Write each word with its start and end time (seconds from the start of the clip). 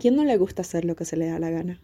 ¿Quién 0.00 0.14
no 0.14 0.22
le 0.22 0.36
gusta 0.36 0.62
hacer 0.62 0.84
lo 0.84 0.94
que 0.94 1.04
se 1.04 1.16
le 1.16 1.26
da 1.26 1.40
la 1.40 1.50
gana? 1.50 1.80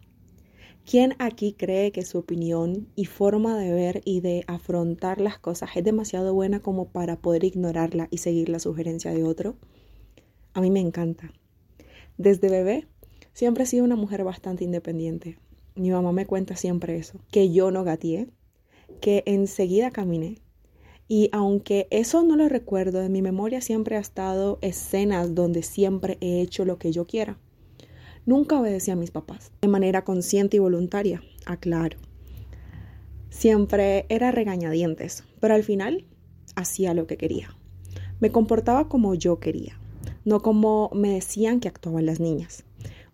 ¿Quién 0.88 1.16
aquí 1.18 1.52
cree 1.52 1.90
que 1.90 2.04
su 2.04 2.18
opinión 2.18 2.86
y 2.94 3.06
forma 3.06 3.58
de 3.58 3.72
ver 3.72 4.02
y 4.04 4.20
de 4.20 4.44
afrontar 4.46 5.20
las 5.20 5.40
cosas 5.40 5.70
es 5.74 5.82
demasiado 5.82 6.32
buena 6.32 6.60
como 6.60 6.86
para 6.86 7.16
poder 7.16 7.42
ignorarla 7.42 8.06
y 8.12 8.18
seguir 8.18 8.50
la 8.50 8.60
sugerencia 8.60 9.10
de 9.10 9.24
otro? 9.24 9.56
A 10.52 10.60
mí 10.60 10.70
me 10.70 10.78
encanta. 10.78 11.32
Desde 12.16 12.48
bebé 12.48 12.86
siempre 13.32 13.64
he 13.64 13.66
sido 13.66 13.82
una 13.82 13.96
mujer 13.96 14.22
bastante 14.22 14.62
independiente. 14.62 15.36
Mi 15.74 15.90
mamá 15.90 16.12
me 16.12 16.24
cuenta 16.24 16.54
siempre 16.54 16.96
eso, 16.96 17.18
que 17.32 17.50
yo 17.50 17.72
no 17.72 17.82
gateé, 17.82 18.28
que 19.00 19.24
enseguida 19.26 19.90
caminé. 19.90 20.36
Y 21.08 21.30
aunque 21.32 21.88
eso 21.90 22.22
no 22.22 22.36
lo 22.36 22.48
recuerdo, 22.48 23.02
en 23.02 23.10
mi 23.10 23.22
memoria 23.22 23.60
siempre 23.60 23.96
ha 23.96 24.00
estado 24.00 24.60
escenas 24.62 25.34
donde 25.34 25.64
siempre 25.64 26.16
he 26.20 26.40
hecho 26.42 26.64
lo 26.64 26.78
que 26.78 26.92
yo 26.92 27.08
quiera. 27.08 27.40
Nunca 28.26 28.58
obedecí 28.58 28.90
a 28.90 28.96
mis 28.96 29.10
papás, 29.10 29.52
de 29.60 29.68
manera 29.68 30.04
consciente 30.04 30.56
y 30.56 30.60
voluntaria, 30.60 31.22
aclaro. 31.44 31.98
Siempre 33.28 34.06
era 34.08 34.30
regañadientes, 34.30 35.24
pero 35.40 35.54
al 35.54 35.62
final 35.62 36.06
hacía 36.56 36.94
lo 36.94 37.06
que 37.06 37.18
quería. 37.18 37.54
Me 38.20 38.30
comportaba 38.30 38.88
como 38.88 39.14
yo 39.14 39.40
quería, 39.40 39.78
no 40.24 40.40
como 40.40 40.90
me 40.94 41.10
decían 41.10 41.60
que 41.60 41.68
actuaban 41.68 42.06
las 42.06 42.18
niñas. 42.18 42.64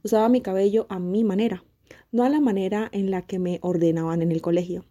Usaba 0.04 0.28
mi 0.28 0.42
cabello 0.42 0.86
a 0.88 1.00
mi 1.00 1.24
manera, 1.24 1.64
no 2.12 2.22
a 2.22 2.28
la 2.28 2.40
manera 2.40 2.88
en 2.92 3.10
la 3.10 3.22
que 3.22 3.40
me 3.40 3.58
ordenaban 3.62 4.22
en 4.22 4.30
el 4.30 4.40
colegio. 4.40 4.84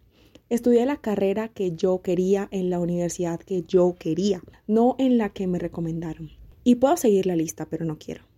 Estudié 0.50 0.84
la 0.84 0.96
carrera 0.96 1.48
que 1.48 1.76
yo 1.76 2.02
quería 2.02 2.48
en 2.50 2.68
la 2.68 2.78
universidad 2.78 3.40
que 3.40 3.62
yo 3.62 3.96
quería, 3.98 4.42
no 4.66 4.96
en 4.98 5.16
la 5.16 5.30
que 5.30 5.46
me 5.46 5.58
recomendaron. 5.58 6.30
Y 6.62 6.74
puedo 6.74 6.98
seguir 6.98 7.24
la 7.24 7.36
lista, 7.36 7.66
pero 7.66 7.86
no 7.86 7.98
quiero. 7.98 8.29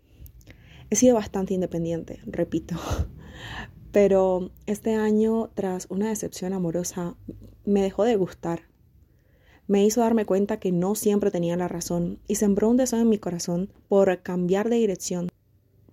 He 0.92 0.94
sido 0.94 1.14
bastante 1.14 1.54
independiente, 1.54 2.20
repito. 2.26 2.76
Pero 3.92 4.50
este 4.66 4.94
año, 4.94 5.48
tras 5.54 5.86
una 5.88 6.10
decepción 6.10 6.52
amorosa, 6.52 7.16
me 7.64 7.80
dejó 7.80 8.04
de 8.04 8.16
gustar. 8.16 8.68
Me 9.66 9.86
hizo 9.86 10.02
darme 10.02 10.26
cuenta 10.26 10.58
que 10.58 10.70
no 10.70 10.94
siempre 10.94 11.30
tenía 11.30 11.56
la 11.56 11.66
razón 11.66 12.18
y 12.28 12.34
sembró 12.34 12.68
un 12.68 12.76
deseo 12.76 13.00
en 13.00 13.08
mi 13.08 13.16
corazón 13.16 13.72
por 13.88 14.20
cambiar 14.20 14.68
de 14.68 14.76
dirección. 14.76 15.30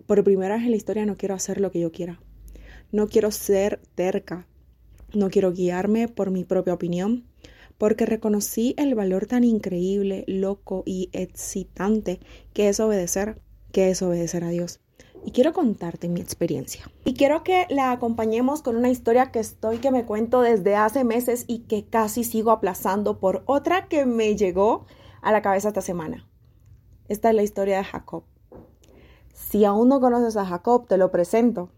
Por 0.05 0.21
primera 0.25 0.55
vez 0.55 0.65
en 0.65 0.71
la 0.71 0.75
historia 0.75 1.05
no 1.05 1.15
quiero 1.15 1.33
hacer 1.33 1.61
lo 1.61 1.71
que 1.71 1.79
yo 1.79 1.93
quiera. 1.93 2.19
No 2.91 3.07
quiero 3.07 3.31
ser 3.31 3.79
terca. 3.95 4.49
No 5.13 5.29
quiero 5.29 5.53
guiarme 5.53 6.09
por 6.09 6.29
mi 6.29 6.43
propia 6.43 6.73
opinión, 6.73 7.23
porque 7.77 8.05
reconocí 8.05 8.75
el 8.75 8.95
valor 8.95 9.27
tan 9.27 9.45
increíble, 9.45 10.25
loco 10.27 10.83
y 10.85 11.09
excitante 11.13 12.19
que 12.51 12.67
es 12.67 12.81
obedecer, 12.81 13.41
que 13.71 13.91
es 13.91 14.01
obedecer 14.01 14.43
a 14.43 14.49
Dios 14.49 14.81
y 15.25 15.31
quiero 15.31 15.53
contarte 15.53 16.09
mi 16.09 16.21
experiencia. 16.21 16.89
Y 17.05 17.13
quiero 17.13 17.43
que 17.43 17.65
la 17.69 17.91
acompañemos 17.91 18.61
con 18.61 18.75
una 18.75 18.89
historia 18.89 19.31
que 19.31 19.39
estoy 19.39 19.79
que 19.79 19.91
me 19.91 20.05
cuento 20.05 20.41
desde 20.41 20.75
hace 20.75 21.03
meses 21.03 21.45
y 21.47 21.59
que 21.59 21.85
casi 21.85 22.23
sigo 22.23 22.51
aplazando 22.51 23.19
por 23.19 23.43
otra 23.45 23.87
que 23.87 24.05
me 24.05 24.35
llegó 24.35 24.85
a 25.21 25.31
la 25.31 25.41
cabeza 25.41 25.69
esta 25.69 25.81
semana. 25.81 26.27
Esta 27.07 27.29
es 27.29 27.35
la 27.35 27.43
historia 27.43 27.77
de 27.77 27.83
Jacob. 27.83 28.23
Si 29.33 29.65
aún 29.65 29.89
no 29.89 29.99
conoces 29.99 30.37
a 30.37 30.45
Jacob, 30.45 30.87
te 30.87 30.97
lo 30.97 31.11
presento. 31.11 31.71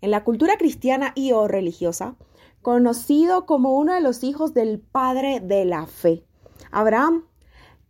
En 0.00 0.10
la 0.10 0.24
cultura 0.24 0.56
cristiana 0.56 1.12
y 1.14 1.32
o 1.32 1.48
religiosa, 1.48 2.16
conocido 2.62 3.46
como 3.46 3.76
uno 3.76 3.92
de 3.94 4.00
los 4.00 4.24
hijos 4.24 4.54
del 4.54 4.80
padre 4.80 5.40
de 5.40 5.64
la 5.64 5.86
fe, 5.86 6.24
Abraham, 6.70 7.24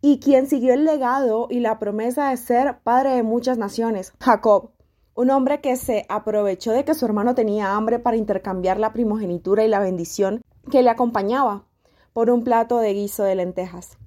y 0.01 0.19
quien 0.19 0.47
siguió 0.47 0.73
el 0.73 0.85
legado 0.85 1.47
y 1.49 1.59
la 1.59 1.79
promesa 1.79 2.29
de 2.29 2.37
ser 2.37 2.79
padre 2.79 3.11
de 3.11 3.23
muchas 3.23 3.57
naciones, 3.57 4.13
Jacob, 4.19 4.71
un 5.19 5.31
hombre 5.31 5.59
que 5.59 5.75
se 5.75 6.05
aprovechó 6.07 6.71
de 6.71 6.85
que 6.85 6.93
su 6.93 7.03
hermano 7.03 7.35
tenía 7.35 7.75
hambre 7.75 7.99
para 7.99 8.15
intercambiar 8.15 8.79
la 8.79 8.93
primogenitura 8.93 9.65
y 9.65 9.67
la 9.67 9.81
bendición 9.81 10.41
que 10.71 10.81
le 10.81 10.89
acompañaba 10.89 11.65
por 12.13 12.29
un 12.29 12.45
plato 12.45 12.77
de 12.77 12.93
guiso 12.93 13.23
de 13.23 13.35
lentejas. 13.35 13.97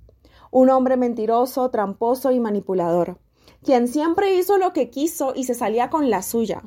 Un 0.50 0.70
hombre 0.70 0.96
mentiroso, 0.96 1.68
tramposo 1.68 2.30
y 2.30 2.40
manipulador, 2.40 3.18
quien 3.62 3.88
siempre 3.88 4.36
hizo 4.36 4.56
lo 4.56 4.72
que 4.72 4.88
quiso 4.88 5.34
y 5.36 5.44
se 5.44 5.52
salía 5.52 5.90
con 5.90 6.08
la 6.08 6.22
suya, 6.22 6.62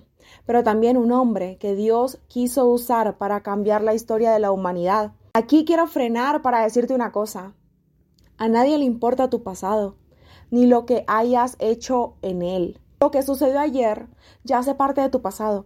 pero 0.45 0.61
también 0.61 0.95
un 0.95 1.11
hombre 1.11 1.57
que 1.57 1.73
Dios 1.73 2.19
quiso 2.27 2.67
usar 2.67 3.17
para 3.17 3.41
cambiar 3.41 3.81
la 3.81 3.95
historia 3.95 4.31
de 4.31 4.39
la 4.39 4.51
humanidad. 4.51 5.13
Aquí 5.33 5.65
quiero 5.65 5.87
frenar 5.87 6.43
para 6.43 6.61
decirte 6.61 6.93
una 6.93 7.11
cosa. 7.11 7.55
A 8.37 8.47
nadie 8.47 8.77
le 8.77 8.85
importa 8.85 9.27
tu 9.27 9.41
pasado, 9.41 9.95
ni 10.51 10.67
lo 10.67 10.85
que 10.85 11.03
hayas 11.07 11.55
hecho 11.57 12.17
en 12.21 12.43
él. 12.43 12.79
Lo 12.99 13.11
que 13.11 13.21
sucedió 13.23 13.59
ayer 13.59 14.07
ya 14.43 14.59
hace 14.59 14.75
parte 14.75 15.01
de 15.01 15.09
tu 15.09 15.21
pasado. 15.21 15.65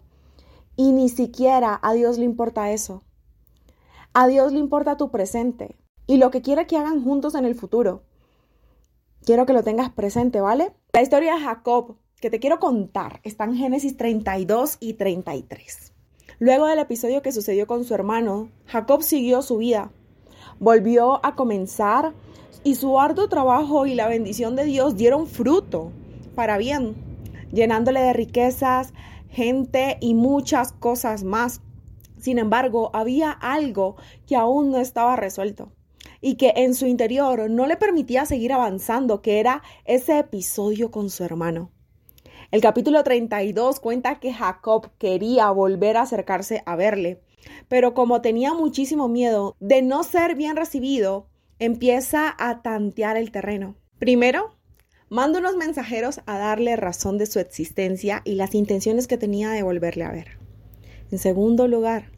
Y 0.76 0.92
ni 0.92 1.10
siquiera 1.10 1.80
a 1.82 1.94
Dios 1.94 2.18
le 2.18 2.26
importa 2.26 2.72
eso. 2.72 3.04
A 4.14 4.28
Dios 4.28 4.52
le 4.52 4.60
importa 4.60 4.98
tu 4.98 5.12
presente 5.12 5.78
y 6.08 6.18
lo 6.18 6.32
que 6.32 6.42
quiere 6.42 6.66
que 6.66 6.78
hagan 6.78 7.04
juntos 7.04 7.36
en 7.36 7.46
el 7.46 7.56
futuro. 7.56 8.04
Quiero 9.24 9.46
que 9.46 9.54
lo 9.54 9.64
tengas 9.64 9.92
presente, 9.92 10.42
¿vale? 10.42 10.74
La 10.94 11.02
historia 11.02 11.36
de 11.36 11.42
Jacob 11.42 11.98
que 12.20 12.30
te 12.30 12.40
quiero 12.40 12.60
contar 12.60 13.22
está 13.24 13.46
en 13.46 13.56
Génesis 13.56 13.96
32 13.96 14.78
y 14.80 14.94
33. 14.94 15.94
Luego 16.40 16.66
del 16.66 16.80
episodio 16.80 17.22
que 17.22 17.32
sucedió 17.32 17.68
con 17.68 17.84
su 17.84 17.94
hermano, 17.94 18.50
Jacob 18.66 19.04
siguió 19.04 19.42
su 19.42 19.58
vida. 19.58 19.92
Volvió 20.60 21.24
a 21.26 21.36
comenzar 21.36 22.14
y 22.64 22.76
su 22.76 23.00
arduo 23.00 23.30
trabajo 23.30 23.86
y 23.86 23.96
la 23.96 24.08
bendición 24.08 24.56
de 24.56 24.66
Dios 24.66 24.96
dieron 24.96 25.28
fruto 25.28 25.92
para 26.36 26.58
bien 26.58 27.09
llenándole 27.52 28.02
de 28.02 28.14
riquezas, 28.14 28.94
gente 29.30 29.98
y 30.02 30.14
muchas 30.14 30.72
cosas 30.74 31.24
más. 31.24 31.62
Sin 32.18 32.38
embargo, 32.38 32.92
había 32.94 33.32
algo 33.32 33.96
que 34.28 34.36
aún 34.36 34.72
no 34.72 34.80
estaba 34.80 35.16
resuelto 35.16 35.72
y 36.22 36.36
que 36.36 36.54
en 36.56 36.76
su 36.76 36.86
interior 36.86 37.50
no 37.50 37.66
le 37.66 37.78
permitía 37.78 38.26
seguir 38.26 38.52
avanzando, 38.52 39.22
que 39.22 39.40
era 39.40 39.64
ese 39.86 40.20
episodio 40.20 40.92
con 40.92 41.10
su 41.10 41.24
hermano. 41.24 41.72
El 42.52 42.62
capítulo 42.62 43.04
32 43.04 43.80
cuenta 43.80 44.20
que 44.20 44.34
Jacob 44.34 44.90
quería 44.98 45.52
volver 45.52 45.98
a 45.98 46.02
acercarse 46.02 46.64
a 46.66 46.76
verle, 46.76 47.22
pero 47.68 47.94
como 47.94 48.22
tenía 48.22 48.54
muchísimo 48.54 49.08
miedo 49.08 49.56
de 49.60 49.82
no 49.82 50.04
ser 50.04 50.36
bien 50.36 50.56
recibido, 50.56 51.28
empieza 51.60 52.36
a 52.38 52.62
tantear 52.62 53.18
el 53.18 53.32
terreno. 53.32 53.76
Primero, 54.00 54.56
manda 55.10 55.40
unos 55.40 55.56
mensajeros 55.56 56.22
a 56.26 56.38
darle 56.38 56.76
razón 56.76 57.18
de 57.18 57.26
su 57.26 57.40
existencia 57.40 58.22
y 58.24 58.36
las 58.36 58.54
intenciones 58.54 59.08
que 59.08 59.18
tenía 59.18 59.50
de 59.50 59.64
volverle 59.64 60.04
a 60.04 60.12
ver. 60.12 60.38
En 61.12 61.18
segundo 61.18 61.68
lugar, 61.68 62.12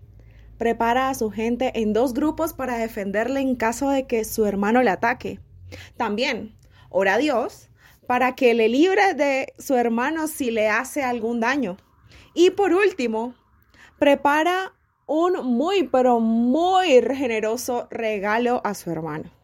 prepara 0.57 1.09
a 1.09 1.15
su 1.15 1.31
gente 1.31 1.71
en 1.81 1.93
dos 1.93 2.13
grupos 2.13 2.53
para 2.53 2.77
defenderle 2.77 3.39
en 3.39 3.55
caso 3.55 3.89
de 3.89 4.05
que 4.05 4.25
su 4.25 4.45
hermano 4.45 4.83
le 4.83 4.89
ataque. 4.89 5.39
También, 5.95 6.55
ora 6.89 7.15
a 7.15 7.17
Dios 7.17 7.69
para 8.07 8.35
que 8.35 8.53
le 8.53 8.67
libre 8.67 9.13
de 9.13 9.53
su 9.57 9.75
hermano 9.75 10.27
si 10.27 10.51
le 10.51 10.67
hace 10.67 11.01
algún 11.01 11.39
daño. 11.39 11.77
Y 12.33 12.49
por 12.49 12.73
último, 12.73 13.35
prepara 13.97 14.73
un 15.05 15.45
muy, 15.45 15.83
pero 15.83 16.19
muy 16.19 17.01
generoso 17.01 17.87
regalo 17.89 18.59
a 18.65 18.73
su 18.73 18.91
hermano 18.91 19.40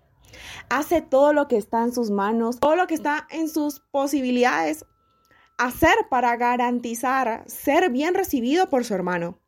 hace 0.70 1.02
todo 1.02 1.34
lo 1.34 1.48
que 1.48 1.58
está 1.58 1.84
en 1.84 1.94
sus 1.94 2.10
manos, 2.10 2.60
todo 2.60 2.76
lo 2.76 2.88
que 2.88 2.96
está 2.96 3.28
en 3.32 3.50
sus 3.50 3.80
posibilidades 3.80 4.86
hacer 5.58 5.96
para 6.10 6.36
garantizar 6.36 7.44
ser 7.48 7.90
bien 7.90 8.14
recibido 8.14 8.70
por 8.70 8.86
su 8.86 8.94
hermano, 8.94 9.40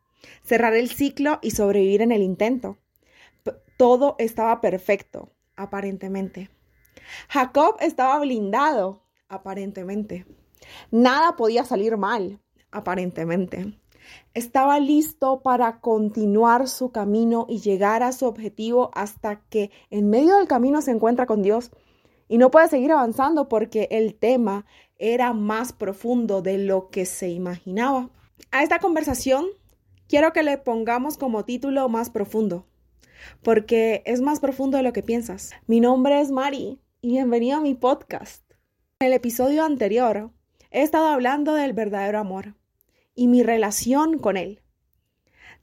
cerrar 0.44 0.74
el 0.74 0.90
ciclo 0.90 1.40
y 1.42 1.52
sobrevivir 1.52 2.02
en 2.02 2.12
el 2.12 2.22
intento. 2.22 2.78
Todo 3.78 4.16
estaba 4.18 4.60
perfecto, 4.60 5.32
aparentemente. 5.56 6.50
Jacob 7.30 7.78
estaba 7.80 8.20
blindado, 8.20 9.04
aparentemente. 9.30 10.26
Nada 10.92 11.36
podía 11.36 11.64
salir 11.64 11.96
mal, 11.96 12.40
aparentemente 12.72 13.80
estaba 14.34 14.80
listo 14.80 15.42
para 15.42 15.80
continuar 15.80 16.68
su 16.68 16.92
camino 16.92 17.46
y 17.50 17.60
llegar 17.60 18.04
a 18.04 18.12
su 18.12 18.26
objetivo 18.26 18.92
hasta 18.94 19.42
que 19.50 19.72
en 19.90 20.10
medio 20.10 20.38
del 20.38 20.48
camino 20.48 20.82
se 20.82 20.92
encuentra 20.92 21.26
con 21.26 21.42
Dios 21.42 21.72
y 22.28 22.38
no 22.38 22.52
puede 22.52 22.70
seguir 22.70 22.92
avanzando 22.92 23.50
porque 23.50 23.88
el 23.92 24.16
tema 24.16 24.66
era 24.98 25.34
más 25.34 25.74
profundo 25.74 26.42
de 26.42 26.58
lo 26.58 26.90
que 26.90 27.06
se 27.06 27.30
imaginaba. 27.30 28.10
A 28.52 28.64
esta 28.64 28.80
conversación 28.80 29.48
quiero 30.08 30.32
que 30.32 30.44
le 30.44 30.58
pongamos 30.58 31.18
como 31.18 31.44
título 31.46 31.90
más 31.90 32.10
profundo, 32.10 32.68
porque 33.42 34.04
es 34.06 34.22
más 34.22 34.40
profundo 34.40 34.78
de 34.78 34.84
lo 34.84 34.94
que 34.94 35.04
piensas. 35.04 35.52
Mi 35.68 35.80
nombre 35.80 36.22
es 36.22 36.32
Mari 36.32 36.80
y 37.02 37.10
bienvenido 37.10 37.58
a 37.58 37.62
mi 37.62 37.76
podcast. 37.76 38.44
En 39.00 39.08
el 39.08 39.14
episodio 39.14 39.64
anterior 39.64 40.32
he 40.72 40.84
estado 40.84 41.08
hablando 41.08 41.54
del 41.54 41.74
verdadero 41.74 42.20
amor 42.20 42.59
y 43.20 43.28
mi 43.28 43.44
relación 43.44 44.18
con 44.18 44.38
Él. 44.38 44.62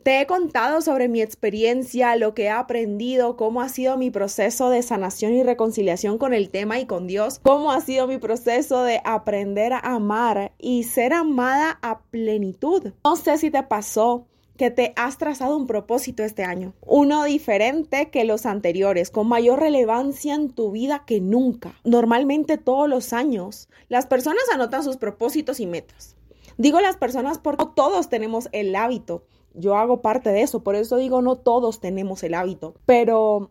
Te 0.02 0.20
he 0.20 0.26
contado 0.26 0.82
sobre 0.82 1.08
mi 1.08 1.22
experiencia, 1.22 2.14
lo 2.14 2.34
que 2.34 2.44
he 2.44 2.50
aprendido, 2.50 3.38
cómo 3.38 3.62
ha 3.62 3.70
sido 3.70 3.96
mi 3.96 4.10
proceso 4.10 4.68
de 4.68 4.82
sanación 4.82 5.32
y 5.32 5.42
reconciliación 5.42 6.18
con 6.18 6.34
el 6.34 6.50
tema 6.50 6.78
y 6.78 6.84
con 6.84 7.06
Dios, 7.06 7.40
cómo 7.42 7.72
ha 7.72 7.80
sido 7.80 8.06
mi 8.06 8.18
proceso 8.18 8.82
de 8.82 9.00
aprender 9.06 9.72
a 9.72 9.78
amar 9.78 10.52
y 10.58 10.82
ser 10.82 11.14
amada 11.14 11.78
a 11.80 12.02
plenitud. 12.02 12.92
No 13.04 13.16
sé 13.16 13.38
si 13.38 13.50
te 13.50 13.62
pasó 13.62 14.26
que 14.58 14.70
te 14.70 14.92
has 14.96 15.16
trazado 15.16 15.56
un 15.56 15.66
propósito 15.66 16.24
este 16.24 16.44
año, 16.44 16.74
uno 16.82 17.24
diferente 17.24 18.10
que 18.10 18.24
los 18.24 18.44
anteriores, 18.44 19.10
con 19.10 19.28
mayor 19.28 19.60
relevancia 19.60 20.34
en 20.34 20.50
tu 20.50 20.72
vida 20.72 21.04
que 21.06 21.22
nunca. 21.22 21.74
Normalmente 21.84 22.58
todos 22.58 22.86
los 22.86 23.14
años 23.14 23.70
las 23.88 24.06
personas 24.06 24.44
anotan 24.52 24.84
sus 24.84 24.98
propósitos 24.98 25.58
y 25.58 25.66
metas. 25.66 26.16
Digo 26.58 26.80
las 26.80 26.96
personas 26.96 27.38
porque 27.38 27.64
no 27.64 27.72
todos 27.72 28.08
tenemos 28.08 28.48
el 28.52 28.74
hábito. 28.74 29.24
Yo 29.54 29.76
hago 29.76 30.02
parte 30.02 30.30
de 30.30 30.42
eso, 30.42 30.62
por 30.62 30.74
eso 30.76 30.96
digo 30.96 31.22
no 31.22 31.36
todos 31.36 31.80
tenemos 31.80 32.22
el 32.22 32.34
hábito, 32.34 32.74
pero 32.84 33.50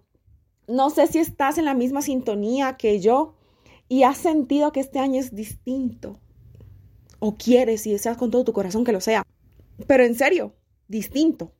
no 0.67 0.89
sé 0.89 1.07
si 1.07 1.19
estás 1.19 1.57
en 1.57 1.65
la 1.65 1.73
misma 1.73 2.01
sintonía 2.01 2.77
que 2.77 2.99
yo 2.99 3.35
y 3.87 4.03
has 4.03 4.17
sentido 4.17 4.71
que 4.71 4.79
este 4.79 4.99
año 4.99 5.19
es 5.19 5.35
distinto 5.35 6.19
o 7.19 7.37
quieres 7.37 7.85
y 7.87 7.91
deseas 7.91 8.17
con 8.17 8.31
todo 8.31 8.43
tu 8.43 8.53
corazón 8.53 8.83
que 8.83 8.91
lo 8.91 9.01
sea. 9.01 9.23
Pero 9.87 10.03
en 10.03 10.15
serio, 10.15 10.53
distinto. 10.87 11.53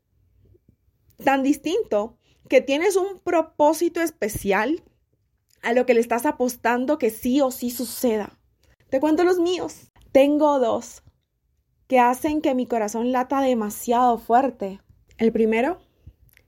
Tan 1.24 1.44
distinto 1.44 2.18
que 2.50 2.62
tienes 2.62 2.96
un 2.96 3.20
propósito 3.20 4.02
especial 4.02 4.84
a 5.62 5.74
lo 5.74 5.86
que 5.86 5.94
le 5.94 6.02
estás 6.02 6.26
apostando 6.26 6.98
que 6.98 7.10
sí 7.10 7.42
o 7.42 7.52
sí 7.52 7.72
suceda. 7.72 8.38
Te 8.90 9.00
cuento 9.00 9.24
los 9.24 9.40
míos. 9.40 9.92
Tengo 10.12 10.60
dos 10.60 11.04
que 11.88 12.00
hacen 12.00 12.42
que 12.42 12.56
mi 12.56 12.66
corazón 12.66 13.12
lata 13.12 13.42
demasiado 13.42 14.18
fuerte. 14.18 14.80
El 15.18 15.32
primero, 15.32 15.80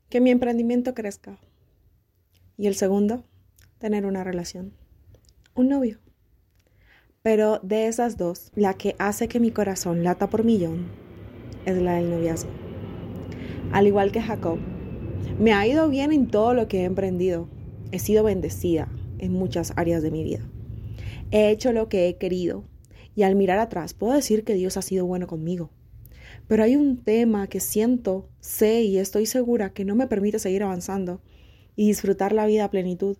que 0.09 0.21
mi 0.21 0.31
emprendimiento 0.31 0.93
crezca. 0.93 1.37
Y 2.57 2.67
el 2.67 2.75
segundo, 2.75 3.23
tener 3.77 4.05
una 4.05 4.23
relación. 4.23 4.73
Un 5.55 5.69
novio. 5.69 5.99
Pero 7.21 7.59
de 7.59 7.87
esas 7.87 8.17
dos, 8.17 8.51
la 8.55 8.73
que 8.73 8.95
hace 8.99 9.27
que 9.27 9.39
mi 9.39 9.51
corazón 9.51 10.03
lata 10.03 10.27
por 10.27 10.43
millón 10.43 10.87
es 11.65 11.77
la 11.77 11.95
del 11.95 12.09
noviazgo 12.09 12.49
al 13.71 13.87
igual 13.87 14.11
que 14.11 14.21
Jacob. 14.21 14.59
Me 15.39 15.53
ha 15.53 15.67
ido 15.67 15.89
bien 15.89 16.11
en 16.11 16.27
todo 16.27 16.53
lo 16.53 16.67
que 16.67 16.81
he 16.81 16.83
emprendido. 16.85 17.47
He 17.91 17.99
sido 17.99 18.23
bendecida 18.23 18.89
en 19.19 19.33
muchas 19.33 19.73
áreas 19.75 20.01
de 20.01 20.11
mi 20.11 20.23
vida. 20.23 20.41
He 21.31 21.49
hecho 21.49 21.71
lo 21.73 21.89
que 21.89 22.07
he 22.07 22.17
querido 22.17 22.63
y 23.17 23.23
al 23.23 23.35
mirar 23.35 23.57
atrás 23.57 23.95
puedo 23.95 24.13
decir 24.13 24.43
que 24.43 24.53
Dios 24.53 24.77
ha 24.77 24.83
sido 24.83 25.07
bueno 25.07 25.25
conmigo. 25.25 25.71
Pero 26.47 26.63
hay 26.63 26.75
un 26.75 27.03
tema 27.03 27.47
que 27.47 27.59
siento, 27.59 28.29
sé 28.41 28.83
y 28.83 28.99
estoy 28.99 29.25
segura 29.25 29.73
que 29.73 29.85
no 29.85 29.95
me 29.95 30.05
permite 30.05 30.37
seguir 30.37 30.61
avanzando 30.61 31.19
y 31.75 31.87
disfrutar 31.87 32.31
la 32.31 32.45
vida 32.45 32.65
a 32.65 32.69
plenitud. 32.69 33.17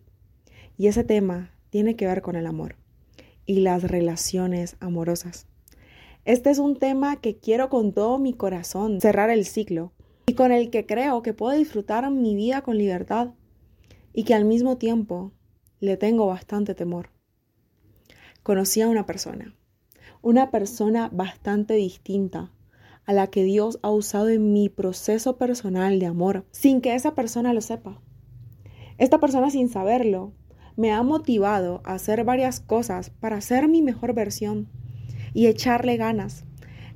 Y 0.78 0.86
ese 0.86 1.04
tema 1.04 1.52
tiene 1.72 1.96
que 1.96 2.06
ver 2.06 2.22
con 2.22 2.36
el 2.36 2.46
amor 2.46 2.76
y 3.48 3.62
las 3.62 3.82
relaciones 3.82 4.76
amorosas. 4.80 5.48
Este 6.26 6.52
es 6.52 6.60
un 6.60 6.78
tema 6.78 7.20
que 7.20 7.40
quiero 7.40 7.70
con 7.70 7.92
todo 7.92 8.20
mi 8.20 8.34
corazón 8.34 9.02
cerrar 9.02 9.32
el 9.32 9.46
ciclo 9.46 9.94
y 10.28 10.36
con 10.36 10.52
el 10.52 10.70
que 10.70 10.86
creo 10.86 11.24
que 11.24 11.34
puedo 11.34 11.58
disfrutar 11.58 12.12
mi 12.12 12.36
vida 12.36 12.62
con 12.62 12.78
libertad 12.78 13.30
y 14.14 14.26
que 14.26 14.36
al 14.36 14.46
mismo 14.46 14.78
tiempo 14.78 15.32
le 15.80 15.98
tengo 15.98 16.28
bastante 16.28 16.76
temor. 16.76 17.10
Conocí 18.44 18.82
a 18.82 18.90
una 18.90 19.08
persona, 19.08 19.56
una 20.28 20.52
persona 20.52 21.10
bastante 21.14 21.76
distinta 21.76 22.52
a 23.06 23.14
la 23.14 23.28
que 23.28 23.46
Dios 23.46 23.80
ha 23.82 23.92
usado 23.92 24.28
en 24.28 24.52
mi 24.52 24.68
proceso 24.68 25.38
personal 25.38 26.02
de 26.02 26.06
amor, 26.06 26.46
sin 26.52 26.82
que 26.82 26.96
esa 26.96 27.16
persona 27.16 27.54
lo 27.54 27.62
sepa. 27.62 28.02
Esta 28.98 29.22
persona 29.22 29.50
sin 29.52 29.70
saberlo 29.70 30.34
me 30.76 30.92
ha 30.92 31.02
motivado 31.02 31.80
a 31.86 31.94
hacer 31.94 32.26
varias 32.26 32.60
cosas 32.60 33.10
para 33.10 33.40
ser 33.40 33.70
mi 33.70 33.82
mejor 33.82 34.14
versión 34.14 34.68
y 35.34 35.48
echarle 35.48 35.96
ganas 35.96 36.44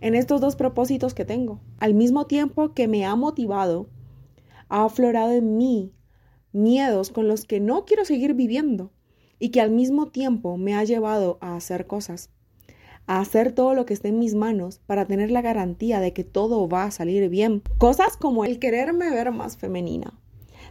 en 0.02 0.14
estos 0.14 0.42
dos 0.42 0.58
propósitos 0.58 1.14
que 1.14 1.24
tengo. 1.24 1.62
Al 1.80 1.94
mismo 1.94 2.28
tiempo 2.28 2.74
que 2.74 2.90
me 2.90 3.06
ha 3.06 3.16
motivado, 3.16 3.88
ha 4.68 4.84
aflorado 4.84 5.32
en 5.32 5.56
mí 5.56 5.94
miedos 6.52 7.12
con 7.12 7.30
los 7.30 7.46
que 7.46 7.62
no 7.62 7.86
quiero 7.86 8.04
seguir 8.04 8.34
viviendo 8.34 8.92
y 9.40 9.52
que 9.52 9.62
al 9.62 9.72
mismo 9.72 10.10
tiempo 10.10 10.58
me 10.58 10.76
ha 10.76 10.84
llevado 10.84 11.38
a 11.40 11.56
hacer 11.56 11.88
cosas, 11.88 12.30
hacer 13.20 13.52
todo 13.52 13.74
lo 13.74 13.86
que 13.86 13.94
esté 13.94 14.08
en 14.08 14.20
mis 14.20 14.36
manos 14.36 14.80
para 14.86 15.06
tener 15.06 15.32
la 15.32 15.42
garantía 15.42 16.00
de 16.00 16.14
que 16.14 16.24
todo 16.24 16.70
va 16.70 16.86
a 16.86 16.92
salir 16.92 17.28
bien. 17.30 17.62
Cosas 17.78 18.16
como 18.16 18.46
el 18.46 18.60
quererme 18.60 19.10
ver 19.10 19.32
más 19.32 19.58
femenina, 19.58 20.14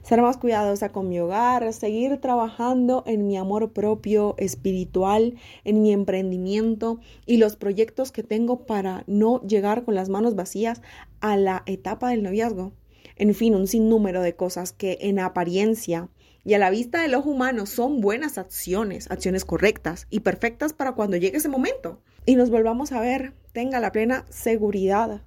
ser 0.02 0.22
más 0.22 0.38
cuidadosa 0.38 0.90
con 0.90 1.08
mi 1.08 1.20
hogar, 1.20 1.72
seguir 1.72 2.18
trabajando 2.18 3.02
en 3.06 3.26
mi 3.26 3.36
amor 3.36 3.72
propio 3.72 4.34
espiritual, 4.38 5.34
en 5.64 5.82
mi 5.82 5.92
emprendimiento 5.92 7.00
y 7.26 7.36
los 7.36 7.56
proyectos 7.56 8.10
que 8.10 8.22
tengo 8.22 8.64
para 8.64 9.04
no 9.06 9.42
llegar 9.42 9.84
con 9.84 9.94
las 9.94 10.08
manos 10.08 10.34
vacías 10.34 10.80
a 11.20 11.36
la 11.36 11.62
etapa 11.66 12.08
del 12.08 12.22
noviazgo. 12.22 12.72
En 13.16 13.34
fin, 13.34 13.54
un 13.54 13.66
sinnúmero 13.66 14.22
de 14.22 14.34
cosas 14.34 14.72
que 14.72 14.96
en 15.02 15.18
apariencia 15.18 16.08
y 16.42 16.54
a 16.54 16.58
la 16.58 16.70
vista 16.70 17.02
del 17.02 17.14
ojo 17.14 17.28
humano 17.28 17.66
son 17.66 18.00
buenas 18.00 18.38
acciones, 18.38 19.10
acciones 19.10 19.44
correctas 19.44 20.06
y 20.08 20.20
perfectas 20.20 20.72
para 20.72 20.92
cuando 20.92 21.18
llegue 21.18 21.36
ese 21.36 21.50
momento. 21.50 22.00
Y 22.26 22.36
nos 22.36 22.50
volvamos 22.50 22.92
a 22.92 23.00
ver, 23.00 23.34
tenga 23.52 23.80
la 23.80 23.92
plena 23.92 24.24
seguridad 24.28 25.22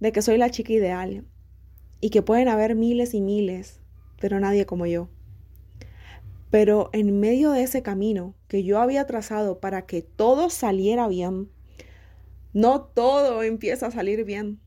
de 0.00 0.12
que 0.12 0.22
soy 0.22 0.38
la 0.38 0.50
chica 0.50 0.72
ideal 0.72 1.24
y 2.00 2.10
que 2.10 2.22
pueden 2.22 2.48
haber 2.48 2.74
miles 2.74 3.14
y 3.14 3.20
miles 3.20 3.80
pero 4.20 4.38
nadie 4.38 4.66
como 4.66 4.86
yo. 4.86 5.08
Pero 6.50 6.90
en 6.92 7.18
medio 7.18 7.50
de 7.50 7.62
ese 7.62 7.82
camino 7.82 8.34
que 8.46 8.62
yo 8.62 8.78
había 8.78 9.06
trazado 9.06 9.58
para 9.58 9.86
que 9.86 10.02
todo 10.02 10.50
saliera 10.50 11.08
bien, 11.08 11.50
no 12.52 12.82
todo 12.82 13.42
empieza 13.42 13.86
a 13.86 13.90
salir 13.90 14.24
bien. 14.24 14.60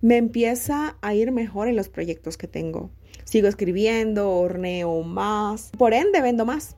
Me 0.00 0.16
empieza 0.16 0.96
a 1.00 1.14
ir 1.14 1.32
mejor 1.32 1.68
en 1.68 1.76
los 1.76 1.88
proyectos 1.88 2.36
que 2.36 2.46
tengo. 2.46 2.90
Sigo 3.24 3.48
escribiendo, 3.48 4.30
horneo 4.30 5.02
más, 5.02 5.70
por 5.76 5.92
ende 5.92 6.20
vendo 6.20 6.46
más. 6.46 6.76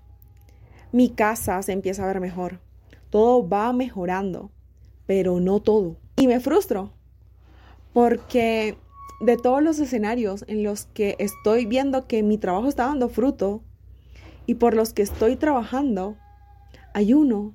Mi 0.92 1.10
casa 1.10 1.62
se 1.62 1.72
empieza 1.72 2.04
a 2.04 2.06
ver 2.06 2.20
mejor. 2.20 2.60
Todo 3.10 3.48
va 3.48 3.72
mejorando, 3.72 4.50
pero 5.06 5.40
no 5.40 5.60
todo. 5.60 5.96
Y 6.16 6.26
me 6.26 6.40
frustro 6.40 6.92
porque 7.92 8.76
de 9.20 9.36
todos 9.36 9.62
los 9.62 9.78
escenarios 9.78 10.44
en 10.48 10.62
los 10.62 10.86
que 10.86 11.16
estoy 11.18 11.66
viendo 11.66 12.06
que 12.06 12.22
mi 12.22 12.38
trabajo 12.38 12.68
está 12.68 12.86
dando 12.86 13.08
fruto 13.08 13.62
y 14.46 14.54
por 14.54 14.74
los 14.74 14.92
que 14.92 15.02
estoy 15.02 15.36
trabajando, 15.36 16.16
hay 16.94 17.12
uno 17.12 17.54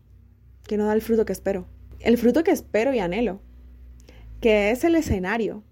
que 0.67 0.77
no 0.77 0.85
da 0.85 0.93
el 0.93 1.01
fruto 1.01 1.25
que 1.25 1.33
espero. 1.33 1.65
El 1.99 2.17
fruto 2.17 2.43
que 2.43 2.51
espero 2.51 2.93
y 2.93 2.99
anhelo, 2.99 3.41
que 4.39 4.71
es 4.71 4.83
el 4.83 4.95
escenario 4.95 5.63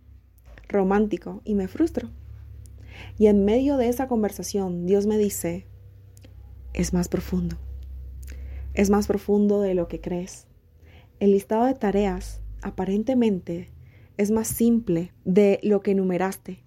romántico 0.67 1.41
y 1.45 1.55
me 1.55 1.67
frustro. 1.67 2.09
Y 3.17 3.27
en 3.27 3.45
medio 3.45 3.77
de 3.77 3.89
esa 3.89 4.07
conversación, 4.07 4.85
Dios 4.85 5.05
me 5.05 5.17
dice, 5.17 5.67
es 6.73 6.93
más 6.93 7.07
profundo. 7.07 7.57
Es 8.73 8.89
más 8.89 9.07
profundo 9.07 9.61
de 9.61 9.75
lo 9.75 9.87
que 9.87 10.01
crees. 10.01 10.47
El 11.19 11.31
listado 11.31 11.65
de 11.65 11.73
tareas 11.75 12.41
aparentemente 12.61 13.71
es 14.17 14.31
más 14.31 14.47
simple 14.47 15.13
de 15.25 15.59
lo 15.63 15.81
que 15.81 15.91
enumeraste. 15.91 16.63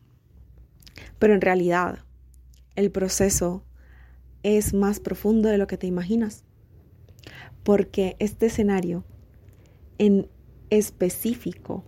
Pero 1.19 1.35
en 1.35 1.41
realidad, 1.41 2.01
el 2.77 2.91
proceso 2.91 3.65
es 4.43 4.75
más 4.75 5.01
profundo 5.01 5.49
de 5.49 5.59
lo 5.59 5.67
que 5.67 5.77
te 5.77 5.87
imaginas. 5.87 6.45
Porque 7.65 8.17
este 8.21 8.47
escenario 8.47 9.05
en 9.99 10.29
específico 10.71 11.85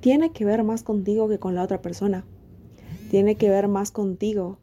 tiene 0.00 0.32
que 0.32 0.44
ver 0.44 0.64
más 0.64 0.82
contigo 0.82 1.28
que 1.28 1.38
con 1.38 1.54
la 1.54 1.62
otra 1.62 1.82
persona. 1.82 2.26
Tiene 3.10 3.36
que 3.36 3.48
ver 3.48 3.68
más 3.68 3.92
contigo 3.92 4.58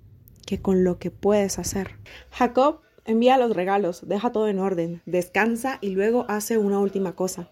que 0.46 0.62
con 0.62 0.84
lo 0.84 1.00
que 1.00 1.12
puedes 1.12 1.60
hacer. 1.60 1.92
Jacob 2.30 2.82
envía 3.06 3.38
los 3.38 3.56
regalos, 3.56 4.08
deja 4.08 4.32
todo 4.32 4.48
en 4.48 4.60
orden, 4.60 5.02
descansa 5.06 5.78
y 5.82 5.90
luego 5.90 6.26
hace 6.28 6.58
una 6.58 6.80
última 6.80 7.16
cosa. 7.16 7.50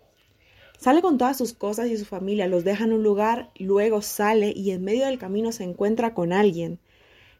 Sale 0.78 1.02
con 1.02 1.18
todas 1.18 1.38
sus 1.38 1.54
cosas 1.54 1.90
y 1.90 1.98
su 1.98 2.06
familia, 2.06 2.48
los 2.48 2.64
deja 2.64 2.86
en 2.86 2.94
un 2.94 3.04
lugar, 3.04 3.52
luego 3.58 4.02
sale 4.02 4.52
y 4.56 4.72
en 4.72 4.84
medio 4.84 5.06
del 5.06 5.20
camino 5.20 5.52
se 5.52 5.64
encuentra 5.64 6.14
con 6.14 6.34
alguien. 6.34 6.80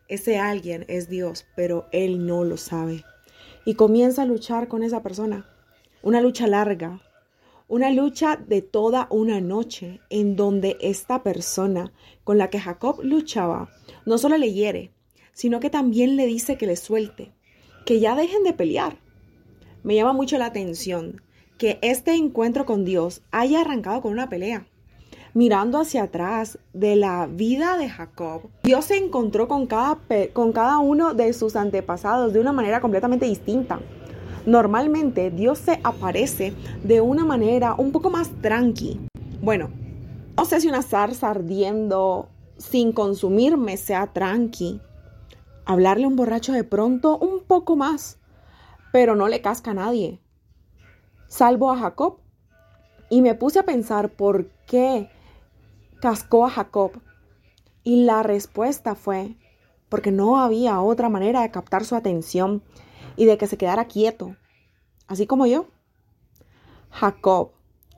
Ese 0.08 0.38
alguien 0.38 0.86
es 0.88 1.10
Dios, 1.10 1.48
pero 1.56 1.88
él 1.92 2.28
no 2.28 2.44
lo 2.44 2.58
sabe. 2.58 3.04
Y 3.66 3.76
comienza 3.76 4.22
a 4.24 4.26
luchar 4.26 4.68
con 4.68 4.84
esa 4.84 5.02
persona. 5.02 5.48
Una 6.04 6.22
lucha 6.22 6.46
larga, 6.46 7.02
una 7.68 7.90
lucha 7.90 8.36
de 8.36 8.62
toda 8.62 9.08
una 9.10 9.40
noche 9.40 10.02
en 10.10 10.36
donde 10.36 10.78
esta 10.82 11.24
persona 11.24 11.94
con 12.26 12.38
la 12.38 12.50
que 12.50 12.60
Jacob 12.60 13.00
luchaba 13.02 13.70
no 14.06 14.18
solo 14.18 14.38
le 14.38 14.52
hiere, 14.52 14.92
sino 15.32 15.62
que 15.62 15.70
también 15.70 16.18
le 16.18 16.26
dice 16.26 16.58
que 16.58 16.68
le 16.68 16.76
suelte, 16.76 17.32
que 17.86 18.00
ya 18.00 18.16
dejen 18.16 18.44
de 18.44 18.54
pelear. 18.54 18.98
Me 19.84 19.96
llama 19.96 20.14
mucho 20.14 20.38
la 20.38 20.46
atención 20.46 21.22
que 21.58 21.80
este 21.82 22.16
encuentro 22.16 22.66
con 22.66 22.86
Dios 22.86 23.22
haya 23.32 23.62
arrancado 23.62 24.02
con 24.02 24.12
una 24.12 24.30
pelea. 24.30 24.66
mirando 25.34 25.80
hacia 25.80 26.04
atrás 26.04 26.60
de 26.74 26.96
la 26.96 27.26
vida 27.26 27.78
de 27.78 27.88
Jacob, 27.88 28.50
Dios 28.64 28.86
se 28.86 28.98
encontró 28.98 29.48
con 29.48 29.66
cada, 29.66 30.00
con 30.34 30.52
cada 30.52 30.80
uno 30.80 31.14
de 31.14 31.32
sus 31.34 31.56
antepasados 31.56 32.34
de 32.34 32.40
una 32.40 32.52
manera 32.52 32.82
completamente 32.82 33.26
distinta. 33.26 33.80
Normalmente 34.46 35.32
Dios 35.32 35.60
se 35.60 35.80
aparece 35.84 36.54
de 36.84 37.00
una 37.00 37.24
manera 37.26 37.76
un 37.78 37.92
poco 37.92 38.10
más 38.10 38.30
tranqui. 38.42 39.00
Bueno, 39.42 39.70
no 40.36 40.46
sé 40.46 40.60
si 40.60 40.68
una 40.68 40.82
zarza 40.82 41.30
ardiendo 41.30 42.28
sin 42.58 42.92
consumirme 42.92 43.78
sea 43.78 44.08
tranqui. 44.08 44.82
Hablarle 45.66 46.06
a 46.06 46.08
un 46.08 46.16
borracho 46.16 46.54
de 46.54 46.64
pronto 46.64 47.18
un 47.18 47.44
poco 47.44 47.76
más, 47.76 48.20
pero 48.92 49.16
no 49.16 49.28
le 49.28 49.42
casca 49.42 49.72
a 49.72 49.76
nadie. 49.76 50.20
Salvo 51.28 51.72
a 51.72 51.78
Jacob. 51.78 52.18
Y 53.10 53.22
me 53.22 53.36
puse 53.36 53.60
a 53.60 53.66
pensar 53.66 54.10
por 54.10 54.50
qué 54.68 55.10
cascó 56.02 56.46
a 56.46 56.50
Jacob. 56.50 56.92
Y 57.84 58.06
la 58.06 58.24
respuesta 58.24 58.96
fue 58.96 59.36
porque 59.92 60.12
no 60.12 60.40
había 60.40 60.80
otra 60.80 61.10
manera 61.10 61.42
de 61.42 61.52
captar 61.52 61.84
su 61.84 61.96
atención 61.96 62.64
y 63.18 63.26
de 63.26 63.38
que 63.38 63.48
se 63.48 63.58
quedara 63.58 63.86
quieto, 63.86 64.38
así 65.08 65.28
como 65.28 65.46
yo. 65.46 65.68
Jacob 66.90 67.52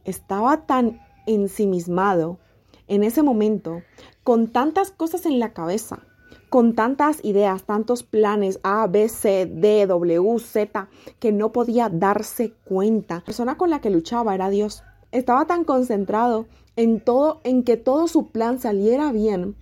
estaba 0.04 0.66
tan 0.66 1.00
ensimismado 1.28 2.40
en 2.88 3.04
ese 3.04 3.22
momento, 3.22 3.84
con 4.24 4.48
tantas 4.48 4.90
cosas 4.90 5.28
en 5.28 5.38
la 5.38 5.54
cabeza, 5.54 6.06
con 6.54 6.76
tantas 6.76 7.18
ideas, 7.26 7.64
tantos 7.64 8.04
planes 8.04 8.60
A, 8.62 8.86
B, 8.86 9.10
C, 9.10 9.48
D, 9.48 9.88
W, 9.88 10.38
Z, 10.38 10.88
que 11.18 11.32
no 11.32 11.52
podía 11.52 11.90
darse 11.90 12.54
cuenta. 12.64 13.16
La 13.16 13.24
persona 13.24 13.58
con 13.58 13.72
la 13.72 13.82
que 13.82 13.90
luchaba 13.90 14.36
era 14.36 14.52
Dios. 14.52 14.84
Estaba 15.12 15.46
tan 15.46 15.64
concentrado 15.64 16.46
en 16.76 17.00
todo, 17.00 17.42
en 17.44 17.64
que 17.64 17.76
todo 17.76 18.08
su 18.08 18.28
plan 18.28 18.60
saliera 18.60 19.12
bien, 19.12 19.56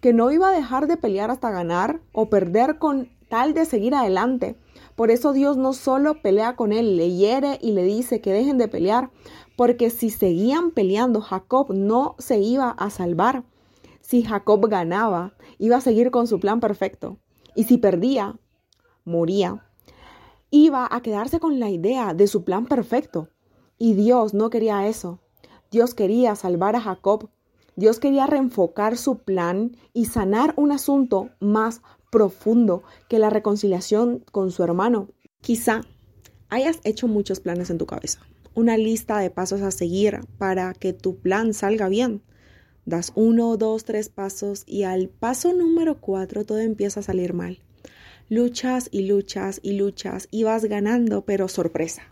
que 0.00 0.14
no 0.14 0.30
iba 0.30 0.48
a 0.48 0.56
dejar 0.56 0.86
de 0.86 0.96
pelear 0.96 1.30
hasta 1.30 1.50
ganar 1.50 2.00
o 2.12 2.30
perder 2.30 2.78
con 2.78 3.10
tal 3.28 3.52
de 3.52 3.66
seguir 3.66 3.94
adelante. 3.94 4.56
Por 4.96 5.10
eso 5.10 5.34
Dios 5.34 5.58
no 5.58 5.74
solo 5.74 6.22
pelea 6.22 6.56
con 6.56 6.72
él, 6.72 6.96
le 6.96 7.10
hiere 7.10 7.58
y 7.60 7.72
le 7.72 7.82
dice 7.82 8.22
que 8.22 8.32
dejen 8.32 8.56
de 8.56 8.68
pelear, 8.68 9.10
porque 9.54 9.90
si 9.90 10.08
seguían 10.08 10.70
peleando, 10.70 11.20
Jacob 11.20 11.74
no 11.74 12.14
se 12.18 12.38
iba 12.38 12.70
a 12.70 12.88
salvar. 12.88 13.44
Si 14.08 14.22
Jacob 14.22 14.66
ganaba, 14.70 15.34
iba 15.58 15.76
a 15.76 15.82
seguir 15.82 16.10
con 16.10 16.26
su 16.26 16.40
plan 16.40 16.60
perfecto. 16.60 17.18
Y 17.54 17.64
si 17.64 17.76
perdía, 17.76 18.38
moría. 19.04 19.66
Iba 20.48 20.88
a 20.90 21.02
quedarse 21.02 21.40
con 21.40 21.60
la 21.60 21.68
idea 21.68 22.14
de 22.14 22.26
su 22.26 22.42
plan 22.42 22.64
perfecto. 22.64 23.28
Y 23.76 23.92
Dios 23.92 24.32
no 24.32 24.48
quería 24.48 24.88
eso. 24.88 25.20
Dios 25.70 25.92
quería 25.92 26.36
salvar 26.36 26.74
a 26.74 26.80
Jacob. 26.80 27.28
Dios 27.76 28.00
quería 28.00 28.26
reenfocar 28.26 28.96
su 28.96 29.18
plan 29.18 29.76
y 29.92 30.06
sanar 30.06 30.54
un 30.56 30.72
asunto 30.72 31.28
más 31.38 31.82
profundo 32.10 32.84
que 33.10 33.18
la 33.18 33.28
reconciliación 33.28 34.24
con 34.32 34.52
su 34.52 34.62
hermano. 34.62 35.08
Quizá 35.42 35.82
hayas 36.48 36.80
hecho 36.84 37.08
muchos 37.08 37.40
planes 37.40 37.68
en 37.68 37.76
tu 37.76 37.84
cabeza, 37.84 38.20
una 38.54 38.78
lista 38.78 39.18
de 39.18 39.28
pasos 39.28 39.60
a 39.60 39.70
seguir 39.70 40.20
para 40.38 40.72
que 40.72 40.94
tu 40.94 41.18
plan 41.18 41.52
salga 41.52 41.90
bien. 41.90 42.22
Das 42.88 43.12
uno, 43.16 43.58
dos, 43.58 43.84
tres 43.84 44.08
pasos 44.08 44.62
y 44.64 44.84
al 44.84 45.10
paso 45.10 45.52
número 45.52 46.00
cuatro 46.00 46.46
todo 46.46 46.60
empieza 46.60 47.00
a 47.00 47.02
salir 47.02 47.34
mal. 47.34 47.58
Luchas 48.30 48.88
y 48.90 49.02
luchas 49.02 49.60
y 49.62 49.72
luchas 49.72 50.26
y 50.30 50.44
vas 50.44 50.64
ganando, 50.64 51.26
pero 51.26 51.48
sorpresa. 51.48 52.04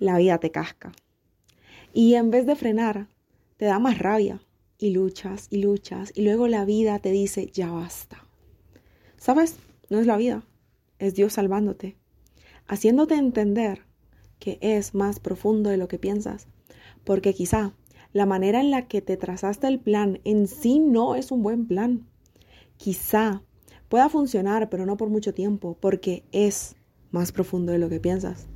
La 0.00 0.18
vida 0.18 0.38
te 0.38 0.50
casca. 0.50 0.90
Y 1.92 2.14
en 2.14 2.32
vez 2.32 2.44
de 2.44 2.56
frenar, 2.56 3.06
te 3.56 3.66
da 3.66 3.78
más 3.78 4.00
rabia 4.00 4.42
y 4.78 4.90
luchas 4.90 5.46
y 5.48 5.58
luchas 5.58 6.10
y 6.12 6.22
luego 6.22 6.48
la 6.48 6.64
vida 6.64 6.98
te 6.98 7.12
dice, 7.12 7.52
ya 7.52 7.70
basta. 7.70 8.26
¿Sabes? 9.16 9.58
No 9.90 10.00
es 10.00 10.08
la 10.08 10.16
vida, 10.16 10.42
es 10.98 11.14
Dios 11.14 11.34
salvándote, 11.34 11.96
haciéndote 12.66 13.14
entender 13.14 13.82
que 14.40 14.58
es 14.60 14.92
más 14.92 15.20
profundo 15.20 15.70
de 15.70 15.76
lo 15.76 15.86
que 15.86 16.00
piensas, 16.00 16.48
porque 17.04 17.32
quizá 17.32 17.74
la 18.14 18.24
manera 18.24 18.60
en 18.60 18.70
la 18.70 18.88
que 18.88 19.02
te 19.02 19.18
trazaste 19.18 19.66
el 19.66 19.78
plan 19.78 20.20
en 20.24 20.48
sí 20.48 20.78
no 20.78 21.14
es 21.14 21.30
un 21.30 21.42
buen 21.42 21.66
plan. 21.66 22.08
Quizá 22.78 23.42
pueda 23.90 24.08
funcionar, 24.08 24.70
pero 24.70 24.86
no 24.86 24.96
por 24.96 25.10
mucho 25.10 25.34
tiempo, 25.34 25.76
porque 25.78 26.24
es 26.32 26.76
más 27.10 27.30
profundo 27.30 27.72
de 27.72 27.78
lo 27.78 27.90
que 27.90 28.00
piensas. 28.00 28.46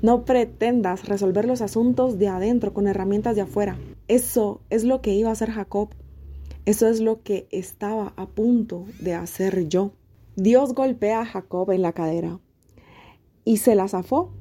No 0.00 0.24
pretendas 0.24 1.08
resolver 1.08 1.44
los 1.46 1.60
asuntos 1.60 2.20
de 2.20 2.28
adentro 2.28 2.72
con 2.72 2.86
herramientas 2.86 3.34
de 3.34 3.42
afuera. 3.42 3.76
Eso 4.06 4.60
es 4.70 4.84
lo 4.84 5.00
que 5.00 5.14
iba 5.14 5.30
a 5.30 5.32
hacer 5.32 5.50
Jacob 5.50 5.88
eso 6.66 6.88
es 6.88 7.00
lo 7.00 7.22
que 7.22 7.46
estaba 7.52 8.12
a 8.16 8.26
punto 8.26 8.86
de 8.98 9.14
hacer 9.14 9.68
yo. 9.68 9.92
Dios 10.34 10.74
golpea 10.74 11.20
a 11.20 11.24
Jacob 11.24 11.70
en 11.70 11.80
la 11.80 11.92
cadera 11.92 12.40
y 13.44 13.58
se 13.58 13.76
la 13.76 13.86
zafó 13.86 14.32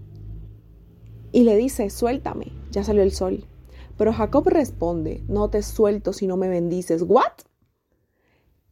y 1.31 1.43
le 1.43 1.55
dice, 1.55 1.91
suéltame, 1.91 2.47
ya 2.71 2.83
salió 2.83 3.03
el 3.03 3.11
sol. 3.11 3.45
Pero 3.97 4.13
Jacob 4.13 4.47
responde, 4.47 5.23
no 5.27 5.49
te 5.49 5.61
suelto 5.61 6.13
si 6.13 6.27
no 6.27 6.37
me 6.37 6.49
bendices. 6.49 7.01
¿What? 7.01 7.31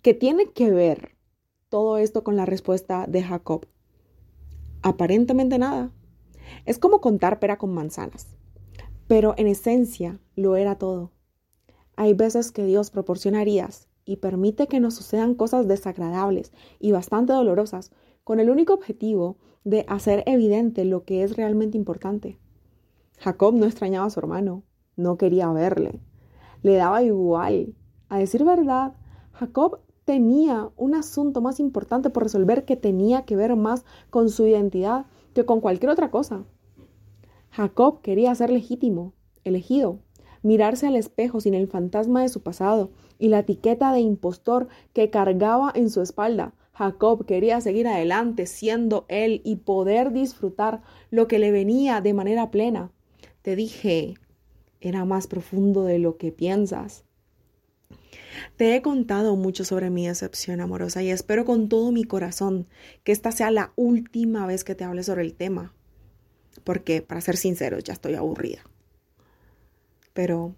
¿Qué 0.02 0.14
tiene 0.14 0.52
que 0.52 0.70
ver 0.70 1.16
todo 1.70 1.98
esto 1.98 2.24
con 2.24 2.36
la 2.36 2.46
respuesta 2.46 3.06
de 3.08 3.24
Jacob? 3.24 3.68
Aparentemente 4.82 5.58
nada. 5.58 5.92
Es 6.66 6.78
como 6.78 7.00
contar 7.00 7.40
pera 7.40 7.58
con 7.58 7.74
manzanas. 7.74 8.36
Pero 9.08 9.34
en 9.38 9.48
esencia 9.48 10.20
lo 10.36 10.56
era 10.56 10.78
todo. 10.78 11.12
Hay 11.96 12.14
veces 12.14 12.52
que 12.52 12.66
Dios 12.66 12.90
proporciona 12.90 13.44
y 14.06 14.18
permite 14.18 14.68
que 14.68 14.80
nos 14.80 14.96
sucedan 14.96 15.36
cosas 15.36 15.68
desagradables 15.68 16.52
y 16.80 16.92
bastante 16.92 17.34
dolorosas 17.34 17.92
con 18.24 18.40
el 18.40 18.50
único 18.50 18.74
objetivo 18.74 19.38
de 19.64 19.86
hacer 19.88 20.24
evidente 20.26 20.86
lo 20.86 21.04
que 21.06 21.24
es 21.24 21.38
realmente 21.38 21.78
importante. 21.78 22.40
Jacob 23.20 23.54
no 23.54 23.66
extrañaba 23.66 24.08
a 24.08 24.10
su 24.10 24.20
hermano, 24.20 24.64
no 24.96 25.18
quería 25.18 25.50
verle, 25.52 26.00
le 26.62 26.76
daba 26.76 27.04
igual. 27.04 27.74
A 28.10 28.20
decir 28.20 28.44
verdad, 28.44 28.94
Jacob 29.34 29.80
tenía 30.06 30.70
un 30.76 30.96
asunto 30.96 31.42
más 31.42 31.60
importante 31.60 32.10
por 32.10 32.24
resolver 32.24 32.66
que 32.66 32.76
tenía 32.76 33.24
que 33.24 33.36
ver 33.36 33.56
más 33.56 33.86
con 34.10 34.30
su 34.30 34.46
identidad 34.46 35.06
que 35.34 35.46
con 35.46 35.62
cualquier 35.62 35.92
otra 35.92 36.12
cosa. 36.12 36.44
Jacob 37.52 38.02
quería 38.02 38.34
ser 38.36 38.50
legítimo, 38.50 39.14
elegido, 39.44 40.00
mirarse 40.42 40.88
al 40.88 40.96
espejo 40.96 41.40
sin 41.40 41.54
el 41.54 41.68
fantasma 41.68 42.22
de 42.22 42.30
su 42.30 42.42
pasado 42.42 42.92
y 43.20 43.30
la 43.30 43.40
etiqueta 43.40 43.92
de 43.94 44.02
impostor 44.02 44.68
que 44.92 45.10
cargaba 45.10 45.72
en 45.74 45.90
su 45.90 46.02
espalda. 46.02 46.54
Jacob 46.74 47.26
quería 47.26 47.62
seguir 47.62 47.88
adelante 47.88 48.48
siendo 48.48 49.06
él 49.08 49.42
y 49.46 49.58
poder 49.58 50.12
disfrutar 50.12 50.82
lo 51.12 51.28
que 51.28 51.40
le 51.40 51.52
venía 51.52 52.02
de 52.02 52.14
manera 52.14 52.50
plena. 52.50 52.92
Te 53.44 53.56
dije, 53.56 54.16
era 54.84 55.06
más 55.06 55.28
profundo 55.28 55.86
de 55.86 55.98
lo 55.98 56.18
que 56.18 56.32
piensas. 56.32 57.06
Te 58.58 58.76
he 58.76 58.82
contado 58.82 59.36
mucho 59.36 59.64
sobre 59.64 59.90
mi 59.90 60.08
decepción 60.08 60.60
amorosa 60.60 61.02
y 61.02 61.10
espero 61.10 61.46
con 61.46 61.70
todo 61.70 61.92
mi 61.92 62.04
corazón 62.04 62.68
que 63.04 63.14
esta 63.14 63.32
sea 63.32 63.50
la 63.50 63.72
última 63.76 64.46
vez 64.46 64.64
que 64.64 64.76
te 64.76 64.84
hable 64.84 65.04
sobre 65.04 65.22
el 65.22 65.34
tema. 65.34 65.74
Porque, 66.64 67.02
para 67.02 67.22
ser 67.22 67.38
sinceros, 67.38 67.84
ya 67.84 67.94
estoy 67.94 68.16
aburrida. 68.16 68.62
Pero 70.14 70.56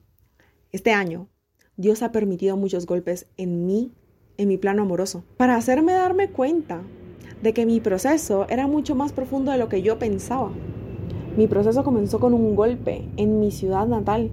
este 0.72 0.92
año 0.92 1.30
Dios 1.78 2.02
ha 2.02 2.12
permitido 2.12 2.58
muchos 2.58 2.86
golpes 2.86 3.28
en 3.38 3.66
mí, 3.66 3.94
en 4.38 4.48
mi 4.48 4.58
plano 4.58 4.82
amoroso, 4.82 5.24
para 5.38 5.56
hacerme 5.56 5.94
darme 5.94 6.30
cuenta 6.30 6.82
de 7.42 7.54
que 7.54 7.66
mi 7.66 7.80
proceso 7.80 8.48
era 8.50 8.66
mucho 8.66 8.96
más 8.96 9.14
profundo 9.14 9.52
de 9.52 9.58
lo 9.58 9.70
que 9.70 9.82
yo 9.82 10.00
pensaba. 10.00 10.52
Mi 11.38 11.48
proceso 11.48 11.84
comenzó 11.84 12.22
con 12.22 12.34
un 12.34 12.56
golpe 12.56 13.10
en 13.18 13.42
mi 13.42 13.52
ciudad 13.52 13.86
natal, 13.88 14.32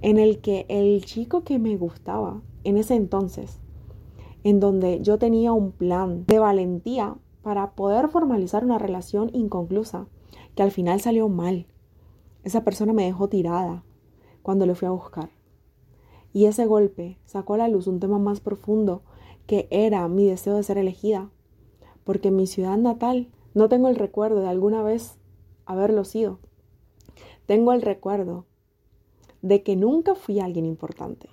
en 0.00 0.18
el 0.18 0.40
que 0.40 0.64
el 0.70 1.04
chico 1.04 1.44
que 1.44 1.58
me 1.58 1.76
gustaba 1.76 2.40
en 2.64 2.78
ese 2.78 2.94
entonces, 2.94 3.60
en 4.42 4.58
donde 4.58 5.02
yo 5.02 5.18
tenía 5.18 5.52
un 5.52 5.70
plan 5.70 6.24
de 6.26 6.38
valentía 6.38 7.16
para 7.42 7.72
poder 7.72 8.08
formalizar 8.08 8.64
una 8.64 8.78
relación 8.78 9.28
inconclusa, 9.34 10.06
que 10.54 10.62
al 10.62 10.70
final 10.70 11.02
salió 11.02 11.28
mal. 11.28 11.66
Esa 12.42 12.64
persona 12.64 12.94
me 12.94 13.04
dejó 13.04 13.28
tirada, 13.28 13.84
cuando 14.42 14.64
le 14.64 14.74
fui 14.74 14.88
a 14.88 14.92
buscar. 14.92 15.28
Y 16.32 16.46
ese 16.46 16.64
golpe 16.64 17.18
sacó 17.26 17.54
a 17.54 17.58
la 17.58 17.68
luz 17.68 17.86
un 17.86 18.00
tema 18.00 18.18
más 18.18 18.40
profundo 18.40 19.02
que 19.46 19.68
era 19.70 20.08
mi 20.08 20.24
deseo 20.24 20.56
de 20.56 20.62
ser 20.62 20.78
elegida, 20.78 21.28
porque 22.04 22.28
en 22.28 22.36
mi 22.36 22.46
ciudad 22.46 22.78
natal 22.78 23.28
no 23.52 23.68
tengo 23.68 23.88
el 23.88 23.96
recuerdo 23.96 24.40
de 24.40 24.48
alguna 24.48 24.82
vez 24.82 25.18
haberlo 25.66 26.04
sido. 26.04 26.38
Tengo 27.46 27.72
el 27.72 27.82
recuerdo 27.82 28.46
de 29.42 29.62
que 29.62 29.76
nunca 29.76 30.14
fui 30.14 30.40
alguien 30.40 30.64
importante 30.64 31.28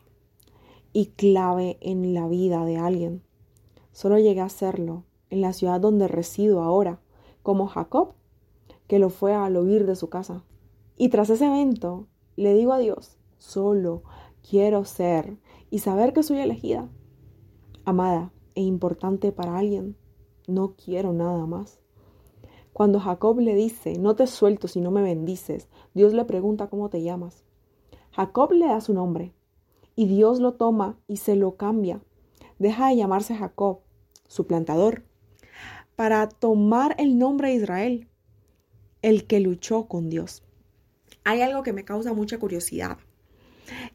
y 0.94 1.08
clave 1.08 1.78
en 1.82 2.14
la 2.14 2.28
vida 2.28 2.66
de 2.66 2.78
alguien. 2.78 3.22
Solo 3.92 4.18
llegué 4.18 4.42
a 4.42 4.50
serlo 4.50 5.04
en 5.30 5.42
la 5.42 5.54
ciudad 5.54 5.80
donde 5.80 6.08
resido 6.08 6.62
ahora, 6.62 7.00
como 7.44 7.68
Jacob, 7.68 8.14
que 8.88 9.00
lo 9.00 9.10
fue 9.10 9.34
al 9.34 9.56
oír 9.56 9.86
de 9.86 9.96
su 9.96 10.10
casa. 10.10 10.44
Y 10.98 11.10
tras 11.10 11.30
ese 11.30 11.46
evento, 11.46 12.08
le 12.36 12.54
digo 12.54 12.74
a 12.74 12.80
Dios 12.80 13.20
solo 13.40 14.04
quiero 14.48 14.86
ser 14.86 15.38
y 15.70 15.80
saber 15.80 16.14
que 16.14 16.24
soy 16.24 16.40
elegida, 16.40 16.90
amada 17.86 18.32
e 18.56 18.62
importante 18.62 19.32
para 19.32 19.58
alguien. 19.58 19.96
No 20.48 20.76
quiero 20.76 21.14
nada 21.14 21.46
más. 21.46 21.79
Cuando 22.74 23.00
Jacob 23.00 23.40
le 23.40 23.56
dice, 23.56 23.98
no 23.98 24.16
te 24.16 24.28
suelto 24.28 24.68
si 24.68 24.82
no 24.82 24.92
me 24.92 25.02
bendices, 25.02 25.68
Dios 25.94 26.14
le 26.14 26.26
pregunta 26.26 26.68
cómo 26.68 26.90
te 26.90 27.02
llamas. 27.02 27.44
Jacob 28.12 28.52
le 28.54 28.68
da 28.68 28.82
su 28.82 28.94
nombre 28.94 29.34
y 29.96 30.08
Dios 30.08 30.40
lo 30.40 30.54
toma 30.54 30.98
y 31.08 31.18
se 31.18 31.36
lo 31.36 31.56
cambia. 31.56 32.02
Deja 32.58 32.90
de 32.90 32.96
llamarse 32.96 33.36
Jacob, 33.36 33.80
su 34.28 34.48
plantador, 34.48 35.04
para 35.96 36.30
tomar 36.30 36.96
el 36.98 37.18
nombre 37.18 37.50
de 37.50 37.56
Israel, 37.56 38.08
el 39.02 39.28
que 39.28 39.40
luchó 39.40 39.88
con 39.88 40.10
Dios. 40.10 40.44
Hay 41.24 41.42
algo 41.42 41.64
que 41.64 41.74
me 41.74 41.86
causa 41.86 42.14
mucha 42.14 42.40
curiosidad 42.40 42.98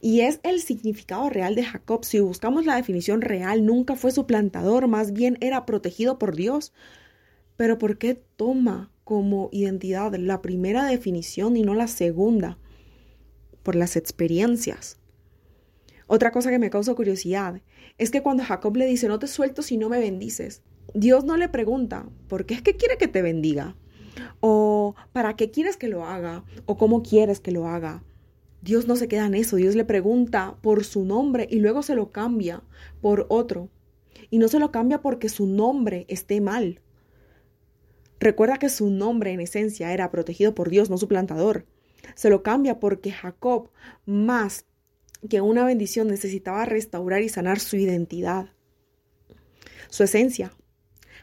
y 0.00 0.20
es 0.20 0.40
el 0.42 0.60
significado 0.60 1.28
real 1.30 1.54
de 1.54 1.64
Jacob. 1.64 2.04
Si 2.04 2.20
buscamos 2.20 2.66
la 2.66 2.76
definición 2.76 3.20
real, 3.20 3.64
nunca 3.64 3.96
fue 3.96 4.10
su 4.10 4.26
plantador, 4.26 4.88
más 4.88 5.12
bien 5.12 5.38
era 5.40 5.66
protegido 5.66 6.18
por 6.18 6.36
Dios. 6.36 6.72
Pero 7.56 7.78
¿por 7.78 7.98
qué 7.98 8.14
toma 8.14 8.90
como 9.04 9.48
identidad 9.52 10.14
la 10.14 10.42
primera 10.42 10.84
definición 10.86 11.56
y 11.56 11.62
no 11.62 11.74
la 11.74 11.88
segunda? 11.88 12.58
Por 13.62 13.76
las 13.76 13.96
experiencias. 13.96 14.98
Otra 16.06 16.32
cosa 16.32 16.50
que 16.50 16.58
me 16.58 16.70
causa 16.70 16.94
curiosidad 16.94 17.62
es 17.96 18.10
que 18.10 18.22
cuando 18.22 18.44
Jacob 18.44 18.76
le 18.76 18.86
dice, 18.86 19.08
no 19.08 19.18
te 19.18 19.26
suelto 19.26 19.62
si 19.62 19.76
no 19.76 19.88
me 19.88 19.98
bendices, 19.98 20.62
Dios 20.92 21.24
no 21.24 21.36
le 21.36 21.48
pregunta, 21.48 22.06
¿por 22.28 22.44
qué 22.44 22.54
es 22.54 22.62
que 22.62 22.76
quiere 22.76 22.98
que 22.98 23.08
te 23.08 23.22
bendiga? 23.22 23.76
¿O 24.40 24.94
para 25.12 25.34
qué 25.34 25.50
quieres 25.50 25.76
que 25.76 25.88
lo 25.88 26.04
haga? 26.04 26.44
¿O 26.66 26.76
cómo 26.76 27.02
quieres 27.02 27.40
que 27.40 27.52
lo 27.52 27.66
haga? 27.66 28.04
Dios 28.62 28.86
no 28.86 28.96
se 28.96 29.08
queda 29.08 29.26
en 29.26 29.34
eso, 29.34 29.56
Dios 29.56 29.74
le 29.74 29.84
pregunta 29.84 30.56
por 30.62 30.84
su 30.84 31.04
nombre 31.04 31.46
y 31.50 31.60
luego 31.60 31.82
se 31.82 31.94
lo 31.94 32.12
cambia 32.12 32.62
por 33.00 33.26
otro. 33.28 33.68
Y 34.30 34.38
no 34.38 34.48
se 34.48 34.58
lo 34.58 34.70
cambia 34.70 35.02
porque 35.02 35.28
su 35.28 35.46
nombre 35.46 36.06
esté 36.08 36.40
mal. 36.40 36.80
Recuerda 38.20 38.58
que 38.58 38.68
su 38.68 38.90
nombre 38.90 39.32
en 39.32 39.40
esencia 39.40 39.92
era 39.92 40.10
protegido 40.10 40.54
por 40.54 40.70
Dios, 40.70 40.90
no 40.90 40.98
su 40.98 41.08
plantador. 41.08 41.66
Se 42.14 42.30
lo 42.30 42.42
cambia 42.42 42.80
porque 42.80 43.12
Jacob, 43.12 43.70
más 44.06 44.66
que 45.28 45.40
una 45.40 45.64
bendición, 45.64 46.08
necesitaba 46.08 46.64
restaurar 46.64 47.22
y 47.22 47.28
sanar 47.28 47.60
su 47.60 47.76
identidad, 47.76 48.50
su 49.88 50.04
esencia. 50.04 50.52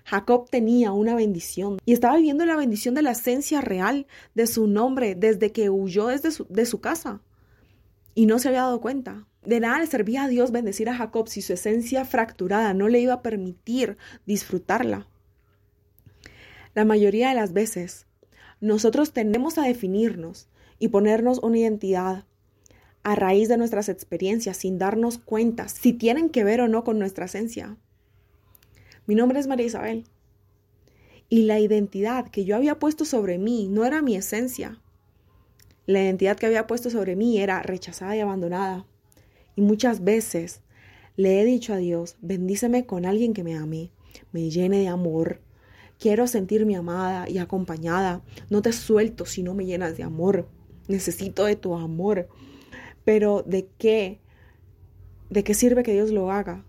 Jacob 0.04 0.50
tenía 0.50 0.92
una 0.92 1.16
bendición 1.16 1.78
y 1.86 1.94
estaba 1.94 2.18
viviendo 2.18 2.46
la 2.46 2.56
bendición 2.56 2.96
de 2.96 3.04
la 3.04 3.12
esencia 3.12 3.62
real 3.62 4.08
de 4.34 4.48
su 4.48 4.68
nombre 4.68 5.16
desde 5.16 5.52
que 5.52 5.70
huyó 5.70 6.08
desde 6.08 6.30
de 6.50 6.66
su 6.66 6.82
casa 6.82 7.22
y 8.16 8.26
no 8.26 8.40
se 8.40 8.50
había 8.50 8.62
dado 8.62 8.82
cuenta. 8.82 9.28
De 9.46 9.60
nada 9.60 9.80
le 9.80 9.88
servía 9.88 10.24
a 10.24 10.28
Dios 10.28 10.52
bendecir 10.52 10.90
a 10.90 10.96
Jacob 10.96 11.28
si 11.28 11.42
su 11.42 11.54
esencia 11.54 12.06
fracturada 12.06 12.74
no 12.74 12.88
le 12.90 13.00
iba 13.00 13.14
a 13.14 13.22
permitir 13.22 13.98
disfrutarla. 14.26 15.08
La 16.74 16.86
mayoría 16.86 17.30
de 17.30 17.36
las 17.36 17.54
veces, 17.54 18.06
nosotros 18.62 19.12
tendemos 19.12 19.58
a 19.58 19.64
definirnos 19.64 20.48
y 20.80 20.88
ponernos 20.88 21.40
una 21.40 21.58
identidad 21.58 22.26
a 23.04 23.16
raíz 23.16 23.50
de 23.50 23.58
nuestras 23.58 23.90
experiencias 23.90 24.58
sin 24.58 24.78
darnos 24.78 25.18
cuenta 25.18 25.68
si 25.68 25.94
tienen 25.94 26.30
que 26.30 26.44
ver 26.44 26.62
o 26.62 26.68
no 26.68 26.84
con 26.84 27.00
nuestra 27.00 27.26
esencia. 27.26 27.78
Mi 29.08 29.16
nombre 29.16 29.40
es 29.40 29.48
María 29.48 29.66
Isabel 29.66 30.06
y 31.28 31.44
la 31.44 31.60
identidad 31.60 32.30
que 32.30 32.46
yo 32.46 32.56
había 32.56 32.78
puesto 32.78 33.06
sobre 33.06 33.38
mí 33.38 33.68
no 33.70 33.86
era 33.86 34.02
mi 34.02 34.16
esencia. 34.16 34.82
La 35.86 36.02
identidad 36.04 36.38
que 36.38 36.46
había 36.46 36.68
puesto 36.68 36.90
sobre 36.90 37.16
mí 37.16 37.40
era 37.40 37.62
rechazada 37.64 38.16
y 38.16 38.20
abandonada. 38.20 38.86
Y 39.56 39.62
muchas 39.62 40.04
veces 40.04 40.62
le 41.16 41.42
he 41.42 41.46
dicho 41.46 41.74
a 41.74 41.78
Dios, 41.78 42.18
bendíceme 42.22 42.86
con 42.86 43.06
alguien 43.06 43.34
que 43.34 43.44
me 43.44 43.56
ame, 43.56 43.92
me 44.32 44.50
llene 44.50 44.80
de 44.80 44.88
amor. 44.90 45.42
Quiero 46.02 46.26
sentirme 46.26 46.76
amada 46.76 47.30
y 47.30 47.38
acompañada. 47.38 48.24
No 48.50 48.64
te 48.64 48.74
suelto 48.74 49.28
si 49.28 49.44
no 49.44 49.54
me 49.54 49.68
llenas 49.68 49.96
de 49.98 50.02
amor. 50.02 50.50
Necesito 50.88 51.46
de 51.46 51.56
tu 51.56 51.76
amor. 51.76 52.28
Pero 53.06 53.44
¿de 53.46 53.70
qué? 53.78 54.20
¿De 55.30 55.44
qué 55.44 55.54
sirve 55.54 55.84
que 55.84 55.94
Dios 55.94 56.10
lo 56.10 56.32
haga? 56.32 56.66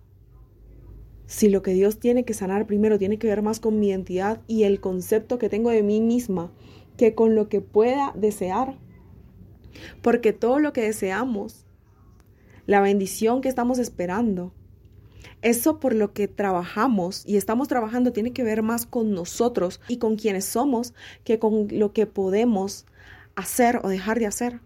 Si 1.25 1.49
lo 1.49 1.63
que 1.63 1.73
Dios 1.73 1.99
tiene 1.99 2.27
que 2.27 2.35
sanar 2.35 2.67
primero 2.67 2.99
tiene 2.99 3.19
que 3.19 3.27
ver 3.27 3.41
más 3.41 3.59
con 3.59 3.81
mi 3.81 3.89
identidad 3.89 4.43
y 4.49 4.65
el 4.65 4.81
concepto 4.81 5.39
que 5.39 5.49
tengo 5.49 5.71
de 5.71 5.83
mí 5.83 6.03
misma 6.03 6.53
que 6.99 7.15
con 7.15 7.35
lo 7.35 7.49
que 7.49 7.63
pueda 7.63 8.13
desear. 8.15 8.77
Porque 10.03 10.35
todo 10.35 10.59
lo 10.59 10.75
que 10.75 10.83
deseamos, 10.83 11.65
la 12.67 12.83
bendición 12.83 13.41
que 13.41 13.49
estamos 13.49 13.79
esperando, 13.79 14.53
eso 15.41 15.81
por 15.81 15.95
lo 15.95 16.13
que 16.13 16.29
trabajamos 16.29 17.25
y 17.27 17.37
estamos 17.37 17.69
trabajando 17.69 18.13
tiene 18.13 18.33
que 18.33 18.45
ver 18.45 18.63
más 18.63 18.87
con 18.87 19.13
nosotros 19.13 19.81
y 19.89 19.99
con 19.99 20.17
quienes 20.17 20.45
somos 20.45 20.95
que 21.25 21.39
con 21.39 21.69
lo 21.71 21.93
que 21.93 22.07
podemos 22.07 22.87
hacer 23.35 23.81
o 23.83 23.89
dejar 23.89 24.19
de 24.19 24.27
hacer. 24.27 24.61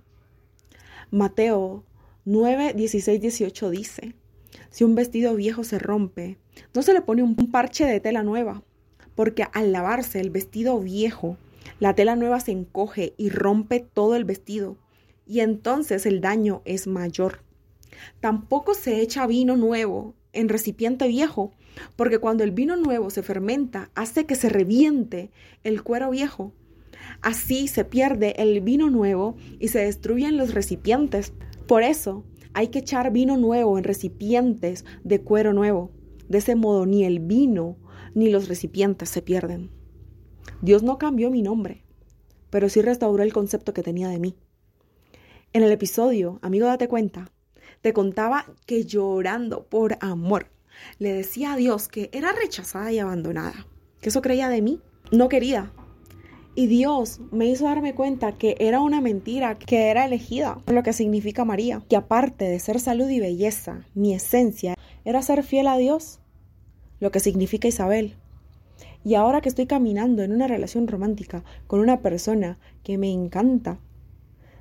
Mateo 1.10 1.84
9, 2.24 2.74
16, 2.74 3.20
18 3.20 3.70
dice, 3.70 4.14
si 4.70 4.84
un 4.84 4.94
vestido 4.94 5.34
viejo 5.36 5.64
se 5.64 5.78
rompe, 5.78 6.38
no 6.74 6.82
se 6.82 6.92
le 6.92 7.00
pone 7.00 7.22
un 7.22 7.36
parche 7.50 7.84
de 7.84 8.00
tela 8.00 8.22
nueva, 8.22 8.62
porque 9.14 9.46
al 9.52 9.72
lavarse 9.72 10.20
el 10.20 10.30
vestido 10.30 10.80
viejo, 10.80 11.36
la 11.78 11.94
tela 11.94 12.16
nueva 12.16 12.40
se 12.40 12.52
encoge 12.52 13.14
y 13.16 13.30
rompe 13.30 13.80
todo 13.80 14.16
el 14.16 14.24
vestido, 14.24 14.76
y 15.26 15.40
entonces 15.40 16.06
el 16.06 16.20
daño 16.20 16.62
es 16.64 16.86
mayor. 16.86 17.40
Tampoco 18.20 18.74
se 18.74 19.00
echa 19.00 19.26
vino 19.26 19.56
nuevo 19.56 20.14
en 20.36 20.48
recipiente 20.48 21.08
viejo, 21.08 21.52
porque 21.96 22.18
cuando 22.18 22.44
el 22.44 22.52
vino 22.52 22.76
nuevo 22.76 23.10
se 23.10 23.22
fermenta, 23.22 23.90
hace 23.94 24.26
que 24.26 24.34
se 24.34 24.48
reviente 24.48 25.30
el 25.64 25.82
cuero 25.82 26.10
viejo. 26.10 26.52
Así 27.22 27.68
se 27.68 27.84
pierde 27.84 28.34
el 28.38 28.60
vino 28.60 28.90
nuevo 28.90 29.36
y 29.58 29.68
se 29.68 29.80
destruyen 29.80 30.36
los 30.36 30.54
recipientes. 30.54 31.32
Por 31.66 31.82
eso 31.82 32.24
hay 32.54 32.68
que 32.68 32.80
echar 32.80 33.12
vino 33.12 33.36
nuevo 33.36 33.78
en 33.78 33.84
recipientes 33.84 34.84
de 35.04 35.20
cuero 35.20 35.52
nuevo. 35.52 35.90
De 36.28 36.38
ese 36.38 36.56
modo 36.56 36.86
ni 36.86 37.04
el 37.04 37.20
vino 37.20 37.76
ni 38.14 38.30
los 38.30 38.48
recipientes 38.48 39.08
se 39.08 39.22
pierden. 39.22 39.70
Dios 40.62 40.82
no 40.82 40.98
cambió 40.98 41.30
mi 41.30 41.42
nombre, 41.42 41.84
pero 42.50 42.68
sí 42.68 42.80
restauró 42.80 43.22
el 43.22 43.32
concepto 43.32 43.74
que 43.74 43.82
tenía 43.82 44.08
de 44.08 44.18
mí. 44.18 44.36
En 45.52 45.62
el 45.62 45.72
episodio, 45.72 46.38
amigo, 46.42 46.66
date 46.66 46.88
cuenta, 46.88 47.30
te 47.80 47.92
contaba 47.92 48.46
que 48.66 48.84
llorando 48.84 49.64
por 49.64 49.96
amor 50.00 50.50
le 50.98 51.12
decía 51.12 51.52
a 51.52 51.56
Dios 51.56 51.88
que 51.88 52.10
era 52.12 52.32
rechazada 52.32 52.92
y 52.92 52.98
abandonada, 52.98 53.66
que 54.00 54.08
eso 54.08 54.22
creía 54.22 54.48
de 54.48 54.62
mí, 54.62 54.80
no 55.10 55.28
quería. 55.28 55.72
Y 56.54 56.68
Dios 56.68 57.20
me 57.32 57.46
hizo 57.46 57.64
darme 57.64 57.94
cuenta 57.94 58.32
que 58.32 58.56
era 58.58 58.80
una 58.80 59.02
mentira, 59.02 59.58
que 59.58 59.90
era 59.90 60.06
elegida, 60.06 60.58
lo 60.66 60.82
que 60.82 60.94
significa 60.94 61.44
María, 61.44 61.82
que 61.88 61.96
aparte 61.96 62.46
de 62.46 62.58
ser 62.58 62.80
salud 62.80 63.08
y 63.10 63.20
belleza, 63.20 63.84
mi 63.94 64.14
esencia 64.14 64.74
era 65.04 65.20
ser 65.20 65.42
fiel 65.42 65.66
a 65.66 65.76
Dios, 65.76 66.20
lo 66.98 67.10
que 67.10 67.20
significa 67.20 67.68
Isabel. 67.68 68.16
Y 69.04 69.14
ahora 69.14 69.42
que 69.42 69.50
estoy 69.50 69.66
caminando 69.66 70.22
en 70.22 70.32
una 70.32 70.48
relación 70.48 70.88
romántica 70.88 71.44
con 71.66 71.80
una 71.80 72.00
persona 72.00 72.58
que 72.82 72.96
me 72.96 73.12
encanta, 73.12 73.78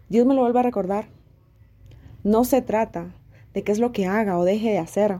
Dios 0.09 0.25
me 0.27 0.35
lo 0.35 0.41
vuelve 0.41 0.59
a 0.59 0.63
recordar. 0.63 1.07
No 2.25 2.43
se 2.43 2.63
trata 2.63 3.13
de 3.53 3.63
qué 3.63 3.71
es 3.71 3.77
lo 3.77 3.91
que 3.91 4.07
haga 4.07 4.39
o 4.39 4.45
deje 4.45 4.71
de 4.71 4.79
hacer. 4.79 5.19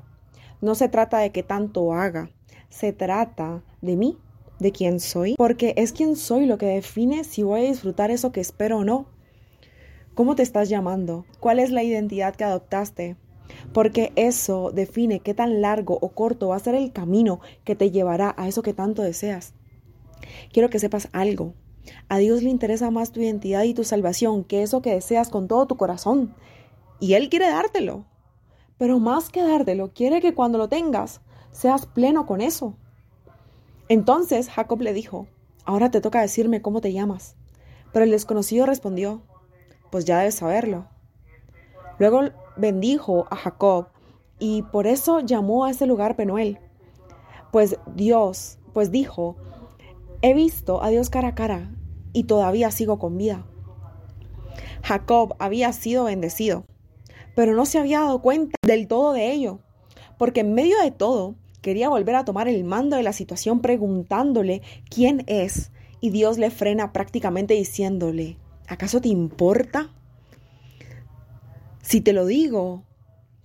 No 0.59 0.73
se 0.73 0.89
trata 0.89 1.19
de 1.19 1.31
qué 1.31 1.43
tanto 1.43 1.93
haga. 1.93 2.31
Se 2.69 2.93
trata 2.93 3.61
de 3.83 3.95
mí, 3.95 4.17
de 4.59 4.71
quién 4.71 4.99
soy, 4.99 5.35
porque 5.37 5.75
es 5.77 5.93
quién 5.93 6.15
soy 6.15 6.47
lo 6.47 6.57
que 6.57 6.65
define 6.65 7.23
si 7.23 7.43
voy 7.43 7.59
a 7.59 7.69
disfrutar 7.69 8.09
eso 8.09 8.31
que 8.31 8.41
espero 8.41 8.79
o 8.79 8.83
no. 8.83 9.05
¿Cómo 10.15 10.35
te 10.35 10.41
estás 10.41 10.67
llamando? 10.67 11.27
¿Cuál 11.39 11.59
es 11.59 11.69
la 11.69 11.83
identidad 11.83 12.35
que 12.35 12.43
adoptaste? 12.43 13.17
Porque 13.71 14.11
eso 14.15 14.71
define 14.71 15.19
qué 15.19 15.35
tan 15.35 15.61
largo 15.61 15.99
o 16.01 16.09
corto 16.09 16.47
va 16.47 16.55
a 16.55 16.59
ser 16.59 16.73
el 16.73 16.91
camino 16.91 17.39
que 17.65 17.75
te 17.75 17.91
llevará 17.91 18.33
a 18.35 18.47
eso 18.47 18.63
que 18.63 18.73
tanto 18.73 19.03
deseas. 19.03 19.53
Quiero 20.51 20.71
que 20.71 20.79
sepas 20.79 21.09
algo. 21.11 21.53
A 22.09 22.17
Dios 22.17 22.41
le 22.41 22.49
interesa 22.49 22.89
más 22.89 23.11
tu 23.11 23.21
identidad 23.21 23.61
y 23.61 23.75
tu 23.75 23.83
salvación 23.83 24.43
que 24.43 24.63
eso 24.63 24.81
que 24.81 24.95
deseas 24.95 25.29
con 25.29 25.47
todo 25.47 25.67
tu 25.67 25.77
corazón. 25.77 26.33
Y 27.05 27.13
Él 27.13 27.29
quiere 27.29 27.49
dártelo. 27.49 28.03
Pero 28.79 28.99
más 28.99 29.29
que 29.29 29.43
dártelo, 29.43 29.93
quiere 29.93 30.21
que 30.21 30.33
cuando 30.33 30.57
lo 30.57 30.69
tengas, 30.69 31.21
seas 31.51 31.85
pleno 31.85 32.25
con 32.25 32.41
eso. 32.41 32.77
Entonces 33.89 34.49
Jacob 34.49 34.81
le 34.81 34.91
dijo, 34.91 35.27
ahora 35.65 35.91
te 35.91 36.01
toca 36.01 36.21
decirme 36.21 36.63
cómo 36.63 36.81
te 36.81 36.93
llamas. 36.93 37.35
Pero 37.93 38.05
el 38.05 38.09
desconocido 38.09 38.65
respondió, 38.65 39.21
pues 39.91 40.05
ya 40.05 40.17
debes 40.17 40.33
saberlo. 40.33 40.87
Luego 41.99 42.21
bendijo 42.57 43.27
a 43.29 43.35
Jacob 43.35 43.89
y 44.39 44.63
por 44.63 44.87
eso 44.87 45.19
llamó 45.19 45.65
a 45.65 45.69
ese 45.69 45.85
lugar 45.85 46.15
Penuel. 46.15 46.57
Pues 47.51 47.77
Dios, 47.93 48.57
pues 48.73 48.89
dijo, 48.89 49.35
he 50.23 50.33
visto 50.33 50.81
a 50.81 50.89
Dios 50.89 51.11
cara 51.11 51.27
a 51.27 51.35
cara 51.35 51.69
y 52.13 52.23
todavía 52.23 52.71
sigo 52.71 52.97
con 52.97 53.15
vida. 53.15 53.45
Jacob 54.81 55.35
había 55.37 55.71
sido 55.71 56.05
bendecido, 56.05 56.65
pero 57.35 57.53
no 57.53 57.65
se 57.65 57.77
había 57.77 57.99
dado 57.99 58.21
cuenta 58.21 58.57
del 58.65 58.87
todo 58.87 59.13
de 59.13 59.31
ello, 59.31 59.59
porque 60.17 60.39
en 60.39 60.53
medio 60.53 60.79
de 60.81 60.91
todo 60.91 61.35
quería 61.61 61.89
volver 61.89 62.15
a 62.15 62.25
tomar 62.25 62.47
el 62.47 62.63
mando 62.63 62.95
de 62.95 63.03
la 63.03 63.13
situación 63.13 63.59
preguntándole 63.59 64.61
quién 64.89 65.23
es, 65.27 65.71
y 66.01 66.09
Dios 66.09 66.37
le 66.37 66.51
frena 66.51 66.93
prácticamente 66.93 67.53
diciéndole, 67.53 68.37
¿acaso 68.67 69.01
te 69.01 69.09
importa? 69.09 69.89
Si 71.81 72.01
te 72.01 72.13
lo 72.13 72.25
digo, 72.25 72.83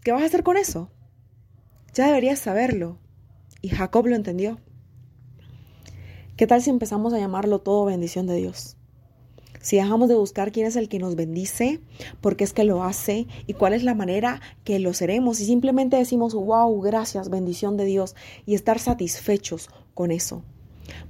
¿qué 0.02 0.12
vas 0.12 0.22
a 0.22 0.26
hacer 0.26 0.42
con 0.42 0.56
eso? 0.56 0.90
Ya 1.94 2.06
deberías 2.06 2.38
saberlo. 2.38 2.98
Y 3.62 3.68
Jacob 3.68 4.06
lo 4.06 4.16
entendió. 4.16 4.58
¿Qué 6.36 6.46
tal 6.46 6.62
si 6.62 6.70
empezamos 6.70 7.12
a 7.12 7.18
llamarlo 7.18 7.58
todo 7.58 7.84
bendición 7.84 8.26
de 8.26 8.36
Dios? 8.36 8.76
Si 9.60 9.76
dejamos 9.76 10.08
de 10.08 10.14
buscar 10.14 10.52
quién 10.52 10.66
es 10.66 10.76
el 10.76 10.88
que 10.88 10.98
nos 10.98 11.16
bendice, 11.16 11.80
por 12.22 12.36
qué 12.36 12.44
es 12.44 12.54
que 12.54 12.64
lo 12.64 12.82
hace 12.82 13.26
y 13.46 13.52
cuál 13.52 13.74
es 13.74 13.84
la 13.84 13.94
manera 13.94 14.40
que 14.64 14.78
lo 14.78 14.94
seremos 14.94 15.38
y 15.40 15.44
simplemente 15.44 15.98
decimos, 15.98 16.34
wow, 16.34 16.80
gracias, 16.80 17.28
bendición 17.28 17.76
de 17.76 17.84
Dios 17.84 18.16
y 18.46 18.54
estar 18.54 18.78
satisfechos 18.78 19.68
con 19.92 20.12
eso. 20.12 20.42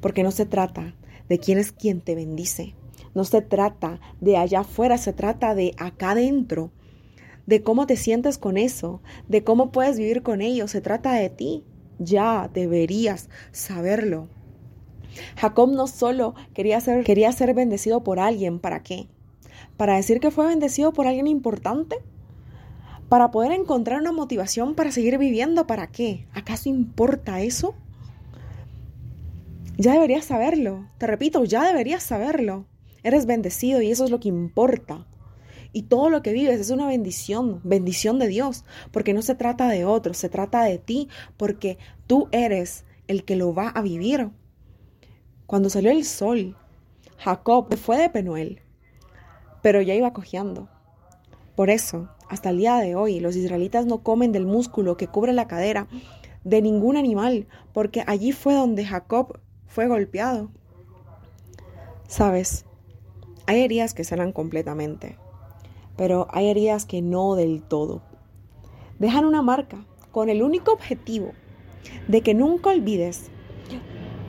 Porque 0.01 0.25
no 0.25 0.33
se 0.33 0.47
trata 0.47 0.97
de 1.29 1.39
quién 1.39 1.59
es 1.59 1.71
quien 1.71 2.01
te 2.01 2.17
bendice, 2.17 2.75
no 3.15 3.25
se 3.25 3.41
trata 3.41 4.01
de 4.21 4.37
allá 4.37 4.61
afuera, 4.61 4.99
se 4.99 5.13
trata 5.13 5.55
de 5.55 5.75
acá 5.79 6.11
adentro, 6.11 6.73
de 7.47 7.63
cómo 7.63 7.87
te 7.87 7.97
sientes 7.97 8.37
con 8.37 8.57
eso, 8.57 9.01
de 9.29 9.45
cómo 9.45 9.71
puedes 9.71 9.97
vivir 9.97 10.23
con 10.23 10.41
ello, 10.41 10.67
se 10.67 10.81
trata 10.81 11.13
de 11.15 11.31
ti. 11.31 11.65
Ya 11.99 12.51
deberías 12.53 13.29
saberlo. 13.53 14.29
Jacob 15.37 15.71
no 15.71 15.87
solo 15.87 16.35
quería 16.55 16.81
ser, 16.81 17.05
quería 17.05 17.33
ser 17.33 17.55
bendecido 17.55 18.03
por 18.03 18.21
alguien, 18.21 18.59
¿para 18.59 18.83
qué? 18.83 19.09
¿Para 19.77 19.97
decir 19.97 20.21
que 20.21 20.31
fue 20.31 20.47
bendecido 20.47 20.93
por 20.93 21.07
alguien 21.07 21.27
importante? 21.27 21.99
¿Para 23.09 23.31
poder 23.31 23.53
encontrar 23.53 24.01
una 24.01 24.13
motivación 24.13 24.75
para 24.75 24.93
seguir 24.93 25.19
viviendo? 25.19 25.67
¿Para 25.67 25.89
qué? 25.89 26.27
¿Acaso 26.33 26.69
importa 26.69 27.41
eso? 27.41 27.75
Ya 29.77 29.95
deberías 29.95 30.27
saberlo. 30.27 30.87
Te 30.99 31.07
repito, 31.07 31.45
ya 31.45 31.65
deberías 31.65 32.03
saberlo. 32.03 32.67
Eres 33.03 33.27
bendecido 33.27 33.81
y 33.81 33.91
eso 33.91 34.05
es 34.05 34.11
lo 34.11 34.21
que 34.21 34.29
importa. 34.29 35.07
Y 35.73 35.85
todo 35.85 36.11
lo 36.11 36.23
que 36.23 36.33
vives 36.33 36.61
es 36.61 36.71
una 36.71 36.87
bendición, 36.87 37.61
bendición 37.65 38.19
de 38.19 38.29
Dios, 38.29 38.65
porque 38.91 39.15
no 39.15 39.23
se 39.23 39.35
trata 39.35 39.69
de 39.69 39.85
otros, 39.85 40.17
se 40.17 40.29
trata 40.29 40.65
de 40.65 40.79
ti, 40.79 41.09
porque 41.37 41.79
tú 42.07 42.29
eres 42.33 42.85
el 43.07 43.25
que 43.25 43.37
lo 43.37 43.55
va 43.55 43.69
a 43.69 43.83
vivir. 43.83 44.31
Cuando 45.51 45.69
salió 45.69 45.91
el 45.91 46.05
sol, 46.05 46.55
Jacob 47.19 47.75
fue 47.75 47.99
de 47.99 48.09
Penuel, 48.09 48.61
pero 49.63 49.83
ya 49.83 49.97
iba 49.97 50.13
cojeando. 50.13 50.69
Por 51.57 51.71
eso, 51.71 52.09
hasta 52.29 52.51
el 52.51 52.59
día 52.59 52.77
de 52.77 52.95
hoy, 52.95 53.19
los 53.19 53.35
israelitas 53.35 53.85
no 53.85 53.99
comen 53.99 54.31
del 54.31 54.47
músculo 54.47 54.97
que 54.97 55.09
cubre 55.09 55.33
la 55.33 55.49
cadera 55.49 55.89
de 56.45 56.63
ningún 56.63 56.97
animal, 56.97 57.49
porque 57.73 58.05
allí 58.07 58.31
fue 58.31 58.55
donde 58.55 58.87
Jacob 58.87 59.41
fue 59.67 59.89
golpeado. 59.89 60.53
Sabes, 62.07 62.65
hay 63.47 63.63
heridas 63.63 63.93
que 63.93 64.05
sanan 64.05 64.31
completamente, 64.31 65.19
pero 65.97 66.29
hay 66.31 66.47
heridas 66.47 66.85
que 66.85 67.03
no 67.03 67.35
del 67.35 67.65
todo. 67.65 68.03
Dejan 69.01 69.25
una 69.25 69.43
marca 69.43 69.85
con 70.13 70.29
el 70.29 70.45
único 70.45 70.71
objetivo 70.71 71.33
de 72.07 72.21
que 72.21 72.35
nunca 72.35 72.71
olvides 72.71 73.33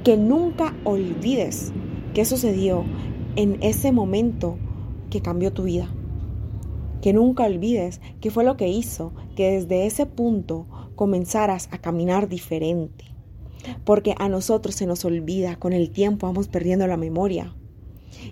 que 0.03 0.17
nunca 0.17 0.75
olvides 0.83 1.71
qué 2.15 2.25
sucedió 2.25 2.83
en 3.35 3.61
ese 3.61 3.91
momento 3.91 4.57
que 5.11 5.21
cambió 5.21 5.53
tu 5.53 5.63
vida. 5.63 5.93
Que 7.01 7.13
nunca 7.13 7.45
olvides 7.45 8.01
qué 8.19 8.31
fue 8.31 8.43
lo 8.43 8.57
que 8.57 8.67
hizo 8.67 9.13
que 9.35 9.51
desde 9.51 9.85
ese 9.85 10.07
punto 10.07 10.67
comenzaras 10.95 11.69
a 11.71 11.77
caminar 11.77 12.29
diferente. 12.29 13.05
Porque 13.85 14.15
a 14.17 14.27
nosotros 14.27 14.73
se 14.73 14.87
nos 14.87 15.05
olvida, 15.05 15.57
con 15.57 15.71
el 15.71 15.91
tiempo 15.91 16.25
vamos 16.25 16.47
perdiendo 16.47 16.87
la 16.87 16.97
memoria 16.97 17.55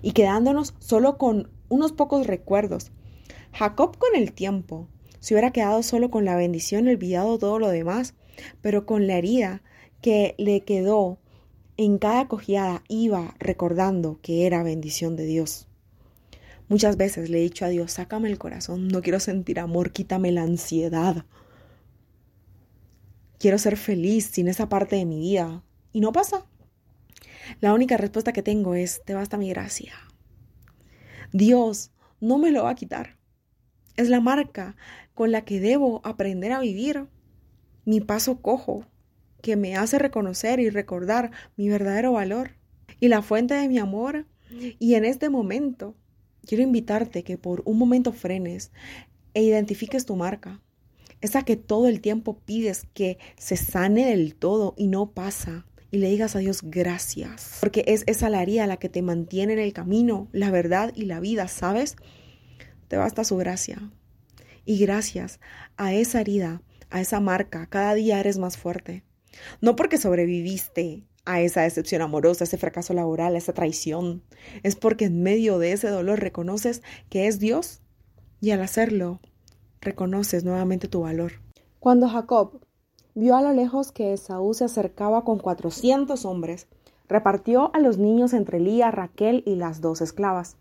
y 0.02 0.10
quedándonos 0.10 0.74
solo 0.80 1.18
con 1.18 1.50
unos 1.68 1.92
pocos 1.92 2.26
recuerdos. 2.26 2.90
Jacob 3.52 3.96
con 3.96 4.16
el 4.16 4.32
tiempo 4.32 4.88
se 5.20 5.34
hubiera 5.34 5.52
quedado 5.52 5.84
solo 5.84 6.10
con 6.10 6.24
la 6.24 6.34
bendición 6.34 6.88
olvidado 6.88 7.38
todo 7.38 7.60
lo 7.60 7.68
demás, 7.68 8.14
pero 8.60 8.86
con 8.86 9.06
la 9.06 9.18
herida 9.18 9.62
que 10.00 10.34
le 10.38 10.62
quedó 10.62 11.19
en 11.82 11.96
cada 11.96 12.28
cojeada 12.28 12.84
iba 12.88 13.34
recordando 13.38 14.20
que 14.20 14.44
era 14.44 14.62
bendición 14.62 15.16
de 15.16 15.24
Dios. 15.24 15.66
Muchas 16.68 16.98
veces 16.98 17.30
le 17.30 17.38
he 17.38 17.42
dicho 17.42 17.64
a 17.64 17.68
Dios, 17.68 17.92
sácame 17.92 18.28
el 18.28 18.36
corazón, 18.36 18.88
no 18.88 19.00
quiero 19.00 19.18
sentir 19.18 19.58
amor, 19.58 19.90
quítame 19.90 20.30
la 20.30 20.42
ansiedad. 20.42 21.24
Quiero 23.38 23.56
ser 23.56 23.78
feliz 23.78 24.26
sin 24.26 24.46
esa 24.48 24.68
parte 24.68 24.96
de 24.96 25.06
mi 25.06 25.20
vida. 25.20 25.64
Y 25.90 26.00
no 26.02 26.12
pasa. 26.12 26.44
La 27.62 27.72
única 27.72 27.96
respuesta 27.96 28.34
que 28.34 28.42
tengo 28.42 28.74
es, 28.74 29.00
te 29.06 29.14
basta 29.14 29.38
mi 29.38 29.48
gracia. 29.48 29.94
Dios 31.32 31.92
no 32.20 32.36
me 32.36 32.50
lo 32.50 32.64
va 32.64 32.72
a 32.72 32.74
quitar. 32.74 33.16
Es 33.96 34.10
la 34.10 34.20
marca 34.20 34.76
con 35.14 35.32
la 35.32 35.46
que 35.46 35.60
debo 35.60 36.02
aprender 36.04 36.52
a 36.52 36.60
vivir. 36.60 37.06
Mi 37.86 38.02
paso 38.02 38.42
cojo, 38.42 38.84
que 39.40 39.56
me 39.56 39.76
hace 39.76 39.98
reconocer 39.98 40.60
y 40.60 40.70
recordar 40.70 41.30
mi 41.56 41.68
verdadero 41.68 42.12
valor 42.12 42.52
y 43.00 43.08
la 43.08 43.22
fuente 43.22 43.54
de 43.54 43.68
mi 43.68 43.78
amor. 43.78 44.26
Y 44.78 44.94
en 44.94 45.04
este 45.04 45.30
momento 45.30 45.94
quiero 46.44 46.62
invitarte 46.62 47.22
que 47.22 47.38
por 47.38 47.62
un 47.64 47.78
momento 47.78 48.12
frenes 48.12 48.72
e 49.34 49.42
identifiques 49.42 50.06
tu 50.06 50.16
marca, 50.16 50.60
esa 51.20 51.44
que 51.44 51.56
todo 51.56 51.86
el 51.86 52.00
tiempo 52.00 52.38
pides 52.38 52.86
que 52.94 53.18
se 53.36 53.56
sane 53.56 54.06
del 54.06 54.34
todo 54.34 54.74
y 54.76 54.88
no 54.88 55.12
pasa. 55.12 55.66
Y 55.92 55.98
le 55.98 56.08
digas 56.08 56.36
a 56.36 56.38
Dios 56.38 56.60
gracias, 56.62 57.58
porque 57.60 57.82
es 57.88 58.04
esa 58.06 58.30
la 58.30 58.44
la 58.44 58.76
que 58.76 58.88
te 58.88 59.02
mantiene 59.02 59.54
en 59.54 59.58
el 59.58 59.72
camino, 59.72 60.28
la 60.30 60.50
verdad 60.52 60.92
y 60.94 61.06
la 61.06 61.18
vida, 61.18 61.48
¿sabes? 61.48 61.96
Te 62.86 62.96
basta 62.96 63.24
su 63.24 63.36
gracia. 63.36 63.90
Y 64.64 64.78
gracias 64.78 65.40
a 65.76 65.92
esa 65.92 66.20
herida, 66.20 66.62
a 66.90 67.00
esa 67.00 67.18
marca, 67.18 67.66
cada 67.66 67.94
día 67.94 68.20
eres 68.20 68.38
más 68.38 68.56
fuerte. 68.56 69.02
No 69.60 69.76
porque 69.76 69.98
sobreviviste 69.98 71.04
a 71.24 71.40
esa 71.40 71.62
decepción 71.62 72.02
amorosa, 72.02 72.44
a 72.44 72.46
ese 72.46 72.58
fracaso 72.58 72.94
laboral, 72.94 73.34
a 73.34 73.38
esa 73.38 73.52
traición. 73.52 74.22
Es 74.62 74.76
porque 74.76 75.06
en 75.06 75.22
medio 75.22 75.58
de 75.58 75.72
ese 75.72 75.88
dolor 75.88 76.20
reconoces 76.20 76.82
que 77.08 77.26
es 77.26 77.38
Dios 77.38 77.80
y 78.40 78.50
al 78.50 78.62
hacerlo 78.62 79.20
reconoces 79.80 80.44
nuevamente 80.44 80.88
tu 80.88 81.02
valor. 81.02 81.32
Cuando 81.78 82.08
Jacob 82.08 82.60
vio 83.14 83.36
a 83.36 83.42
lo 83.42 83.52
lejos 83.52 83.92
que 83.92 84.12
Esaú 84.12 84.54
se 84.54 84.64
acercaba 84.64 85.24
con 85.24 85.38
cuatrocientos 85.38 86.24
hombres, 86.24 86.68
repartió 87.08 87.74
a 87.74 87.78
los 87.78 87.98
niños 87.98 88.32
entre 88.32 88.60
Lía, 88.60 88.90
Raquel 88.90 89.42
y 89.46 89.56
las 89.56 89.80
dos 89.80 90.00
esclavas. 90.00 90.56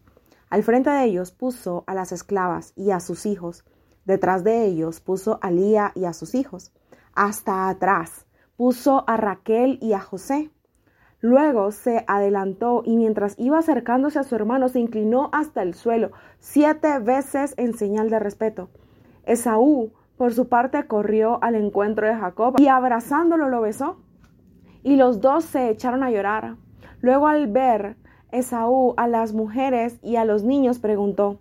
Al 0.49 0.63
frente 0.63 0.89
de 0.89 1.05
ellos 1.05 1.32
puso 1.32 1.84
a 1.86 1.93
las 1.93 2.12
esclavas 2.12 2.73
y 2.75 2.91
a 2.91 2.99
sus 2.99 3.25
hijos. 3.25 3.65
Detrás 4.05 4.43
de 4.43 4.65
ellos 4.65 4.99
puso 4.99 5.38
a 5.41 5.51
Lía 5.51 5.91
y 5.95 6.05
a 6.05 6.13
sus 6.13 6.34
hijos. 6.34 6.71
Hasta 7.13 7.69
atrás 7.69 8.25
puso 8.59 9.05
a 9.07 9.15
Raquel 9.15 9.79
y 9.81 9.93
a 9.93 10.01
José. 10.01 10.51
Luego 11.21 11.71
se 11.71 12.03
adelantó 12.07 12.83
y 12.85 12.97
mientras 12.97 13.35
iba 13.37 13.57
acercándose 13.57 14.19
a 14.19 14.23
su 14.23 14.35
hermano 14.35 14.67
se 14.67 14.81
inclinó 14.81 15.29
hasta 15.31 15.61
el 15.61 15.75
suelo 15.75 16.11
siete 16.39 16.99
veces 16.99 17.53
en 17.55 17.73
señal 17.73 18.09
de 18.09 18.19
respeto. 18.19 18.67
Esaú, 19.23 19.93
por 20.17 20.33
su 20.33 20.49
parte, 20.49 20.87
corrió 20.87 21.41
al 21.41 21.55
encuentro 21.55 22.05
de 22.05 22.15
Jacob 22.15 22.55
y 22.57 22.67
abrazándolo 22.67 23.47
lo 23.47 23.61
besó. 23.61 24.01
Y 24.83 24.97
los 24.97 25.21
dos 25.21 25.45
se 25.45 25.69
echaron 25.69 26.03
a 26.03 26.11
llorar. 26.11 26.57
Luego 26.99 27.27
al 27.27 27.47
ver 27.47 27.95
Esaú 28.33 28.93
a 28.97 29.07
las 29.07 29.31
mujeres 29.31 29.99
y 30.03 30.17
a 30.17 30.25
los 30.25 30.43
niños 30.43 30.79
preguntó, 30.79 31.39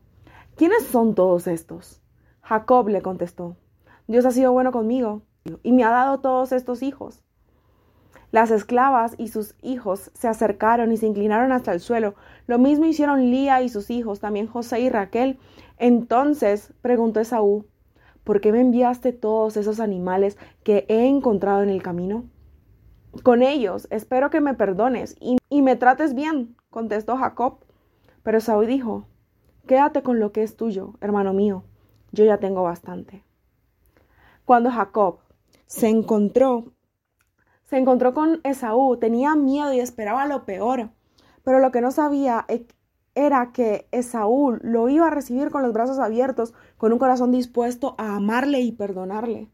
¿quiénes 0.55 0.87
son 0.87 1.17
todos 1.17 1.49
estos? 1.49 2.01
Jacob 2.43 2.87
le 2.89 3.03
contestó, 3.03 3.57
Dios 4.07 4.25
ha 4.25 4.31
sido 4.31 4.53
bueno 4.53 4.71
conmigo 4.71 5.23
y 5.63 5.73
me 5.73 5.85
ha 5.85 5.91
dado 5.91 6.21
todos 6.21 6.53
estos 6.53 6.83
hijos. 6.83 7.23
Las 8.31 8.51
esclavas 8.51 9.15
y 9.17 9.29
sus 9.29 9.55
hijos 9.63 10.11
se 10.13 10.29
acercaron 10.29 10.93
y 10.93 10.99
se 10.99 11.07
inclinaron 11.07 11.51
hasta 11.51 11.73
el 11.73 11.81
suelo. 11.81 12.15
Lo 12.47 12.59
mismo 12.59 12.85
hicieron 12.85 13.31
Lía 13.31 13.63
y 13.63 13.71
sus 13.71 13.91
hijos, 13.91 14.21
también 14.21 14.47
José 14.47 14.81
y 14.81 14.91
Raquel. 14.91 15.39
Entonces 15.79 16.75
preguntó 16.83 17.21
Esaú, 17.21 17.65
¿por 18.25 18.43
qué 18.43 18.53
me 18.53 18.61
enviaste 18.61 19.15
todos 19.15 19.57
esos 19.57 19.81
animales 19.81 20.37
que 20.63 20.85
he 20.89 21.07
encontrado 21.07 21.63
en 21.63 21.71
el 21.71 21.83
camino? 21.83 22.25
Con 23.23 23.43
ellos 23.43 23.89
espero 23.91 24.29
que 24.29 24.43
me 24.43 24.53
perdones 24.53 25.17
y, 25.21 25.39
y 25.49 25.63
me 25.63 25.77
trates 25.77 26.15
bien, 26.15 26.55
contestó 26.69 27.17
Jacob. 27.17 27.61
Pero 28.23 28.39
Esaú 28.39 28.63
dijo, 28.67 29.07
quédate 29.67 30.03
con 30.03 30.21
lo 30.21 30.33
que 30.33 30.43
es 30.43 30.55
tuyo, 30.55 30.95
hermano 31.01 31.33
mío, 31.33 31.65
yo 32.13 32.27
ya 32.27 32.37
tengo 32.37 32.63
bastante. 32.63 33.25
Cuando 34.45 34.71
Jacob 34.71 35.21
se 35.69 35.89
encontró, 35.89 36.73
se 37.65 37.77
encontró 37.77 38.15
con 38.15 38.41
Esaú, 38.43 38.97
tenía 38.97 39.37
miedo 39.37 39.73
y 39.75 39.81
esperaba 39.81 40.27
lo 40.27 40.47
peor, 40.47 40.91
pero 41.45 41.61
lo 41.61 41.71
que 41.71 41.83
no 41.83 41.91
sabía 41.91 42.47
era 43.15 43.53
que 43.53 43.87
Esaú 43.93 44.59
lo 44.63 44.89
iba 44.89 45.07
a 45.07 45.11
recibir 45.11 45.51
con 45.51 45.63
los 45.63 45.75
brazos 45.75 45.99
abiertos, 45.99 46.55
con 46.79 46.93
un 46.93 46.99
corazón 46.99 47.33
dispuesto 47.33 47.95
a 47.99 48.17
amarle 48.17 48.61
y 48.61 48.73
perdonarle. 48.73 49.51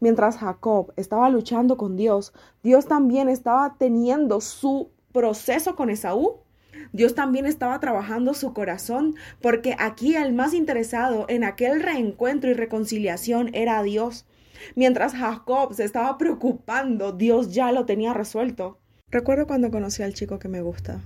Mientras 0.00 0.38
Jacob 0.38 0.92
estaba 0.96 1.30
luchando 1.30 1.76
con 1.76 1.96
Dios, 1.96 2.34
Dios 2.64 2.86
también 2.86 3.28
estaba 3.28 3.76
teniendo 3.78 4.40
su 4.40 4.90
proceso 5.12 5.76
con 5.76 5.90
Esaú. 5.90 6.40
Dios 6.92 7.14
también 7.14 7.46
estaba 7.46 7.78
trabajando 7.78 8.34
su 8.34 8.52
corazón, 8.52 9.14
porque 9.40 9.76
aquí 9.78 10.16
el 10.16 10.34
más 10.34 10.54
interesado 10.54 11.24
en 11.28 11.44
aquel 11.44 11.82
reencuentro 11.82 12.50
y 12.50 12.54
reconciliación 12.54 13.54
era 13.54 13.82
Dios. 13.82 14.26
Mientras 14.74 15.14
Jacob 15.14 15.74
se 15.74 15.84
estaba 15.84 16.18
preocupando, 16.18 17.12
Dios 17.12 17.52
ya 17.52 17.72
lo 17.72 17.86
tenía 17.86 18.14
resuelto. 18.14 18.78
Recuerdo 19.10 19.46
cuando 19.46 19.70
conocí 19.70 20.02
al 20.02 20.14
chico 20.14 20.38
que 20.38 20.48
me 20.48 20.62
gusta. 20.62 21.00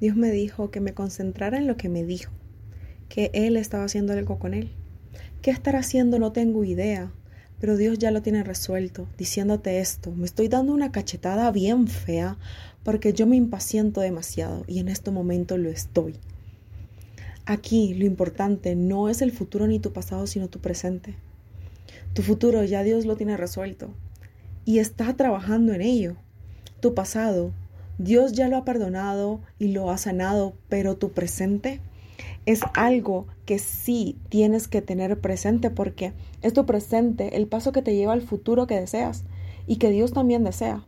Dios 0.00 0.16
me 0.16 0.30
dijo 0.30 0.70
que 0.70 0.80
me 0.80 0.94
concentrara 0.94 1.56
en 1.56 1.66
lo 1.66 1.76
que 1.76 1.88
me 1.88 2.04
dijo, 2.04 2.32
que 3.08 3.30
Él 3.32 3.56
estaba 3.56 3.84
haciendo 3.84 4.12
algo 4.12 4.38
con 4.38 4.54
Él. 4.54 4.70
¿Qué 5.40 5.50
estará 5.50 5.78
haciendo? 5.78 6.18
No 6.18 6.32
tengo 6.32 6.64
idea, 6.64 7.12
pero 7.60 7.76
Dios 7.76 7.98
ya 7.98 8.10
lo 8.10 8.22
tiene 8.22 8.42
resuelto, 8.42 9.08
diciéndote 9.16 9.78
esto. 9.78 10.10
Me 10.12 10.24
estoy 10.24 10.48
dando 10.48 10.72
una 10.72 10.92
cachetada 10.92 11.50
bien 11.50 11.88
fea 11.88 12.36
porque 12.82 13.12
yo 13.12 13.26
me 13.26 13.36
impaciento 13.36 14.00
demasiado 14.00 14.64
y 14.66 14.80
en 14.80 14.88
este 14.88 15.10
momento 15.10 15.56
lo 15.56 15.70
estoy. 15.70 16.16
Aquí 17.46 17.94
lo 17.94 18.04
importante 18.04 18.74
no 18.74 19.08
es 19.08 19.22
el 19.22 19.32
futuro 19.32 19.66
ni 19.66 19.78
tu 19.78 19.92
pasado, 19.92 20.26
sino 20.26 20.48
tu 20.48 20.60
presente. 20.60 21.14
Tu 22.14 22.22
futuro 22.22 22.62
ya 22.62 22.84
Dios 22.84 23.06
lo 23.06 23.16
tiene 23.16 23.36
resuelto 23.36 23.88
y 24.64 24.78
está 24.78 25.14
trabajando 25.14 25.72
en 25.72 25.82
ello. 25.82 26.14
Tu 26.78 26.94
pasado, 26.94 27.50
Dios 27.98 28.32
ya 28.32 28.48
lo 28.48 28.56
ha 28.56 28.64
perdonado 28.64 29.40
y 29.58 29.68
lo 29.68 29.90
ha 29.90 29.98
sanado, 29.98 30.54
pero 30.68 30.96
tu 30.96 31.10
presente 31.10 31.80
es 32.46 32.60
algo 32.74 33.26
que 33.46 33.58
sí 33.58 34.16
tienes 34.28 34.68
que 34.68 34.80
tener 34.80 35.20
presente 35.20 35.70
porque 35.70 36.12
es 36.40 36.52
tu 36.52 36.64
presente 36.66 37.36
el 37.36 37.48
paso 37.48 37.72
que 37.72 37.82
te 37.82 37.96
lleva 37.96 38.12
al 38.12 38.22
futuro 38.22 38.68
que 38.68 38.78
deseas 38.78 39.24
y 39.66 39.76
que 39.76 39.90
Dios 39.90 40.12
también 40.12 40.44
desea. 40.44 40.84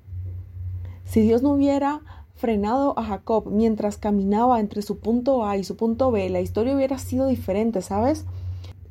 Si 1.05 1.23
Dios 1.23 1.43
no 1.43 1.55
hubiera 1.55 2.03
frenado 2.37 2.97
a 2.97 3.03
Jacob 3.03 3.51
mientras 3.51 3.97
caminaba 3.97 4.61
entre 4.61 4.81
su 4.83 4.99
punto 4.99 5.45
A 5.45 5.57
y 5.57 5.65
su 5.65 5.77
punto 5.77 6.13
B, 6.13 6.31
la 6.31 6.41
historia 6.41 6.77
hubiera 6.77 6.99
sido 6.99 7.27
diferente, 7.27 7.83
¿sabes? 7.83 8.27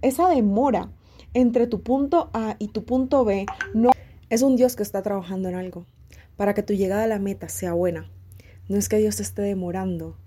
Esa 0.02 0.28
demora 0.28 0.90
entre 1.36 1.68
tu 1.68 1.84
punto 1.84 2.32
A 2.34 2.56
y 2.60 2.70
tu 2.70 2.86
punto 2.86 3.26
B 3.26 3.46
no 3.74 3.92
es 4.30 4.42
un 4.42 4.56
Dios 4.56 4.76
que 4.76 4.84
está 4.84 5.04
trabajando 5.04 5.50
en 5.50 5.56
algo 5.56 5.86
para 6.38 6.54
que 6.54 6.64
tu 6.64 6.74
llegada 6.74 7.04
a 7.04 7.08
la 7.08 7.20
meta 7.20 7.50
sea 7.50 7.74
buena. 7.74 8.10
No 8.70 8.78
es 8.78 8.90
que 8.90 8.98
Dios 8.98 9.20
esté 9.20 9.42
demorando, 9.44 10.18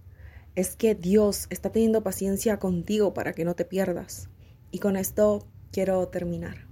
es 0.54 0.76
que 0.76 0.94
Dios 0.94 1.46
está 1.50 1.70
teniendo 1.70 2.02
paciencia 2.02 2.58
contigo 2.58 3.14
para 3.14 3.32
que 3.32 3.44
no 3.44 3.54
te 3.54 3.64
pierdas. 3.64 4.28
Y 4.70 4.80
con 4.80 4.96
esto 4.96 5.46
quiero 5.72 6.06
terminar. 6.08 6.66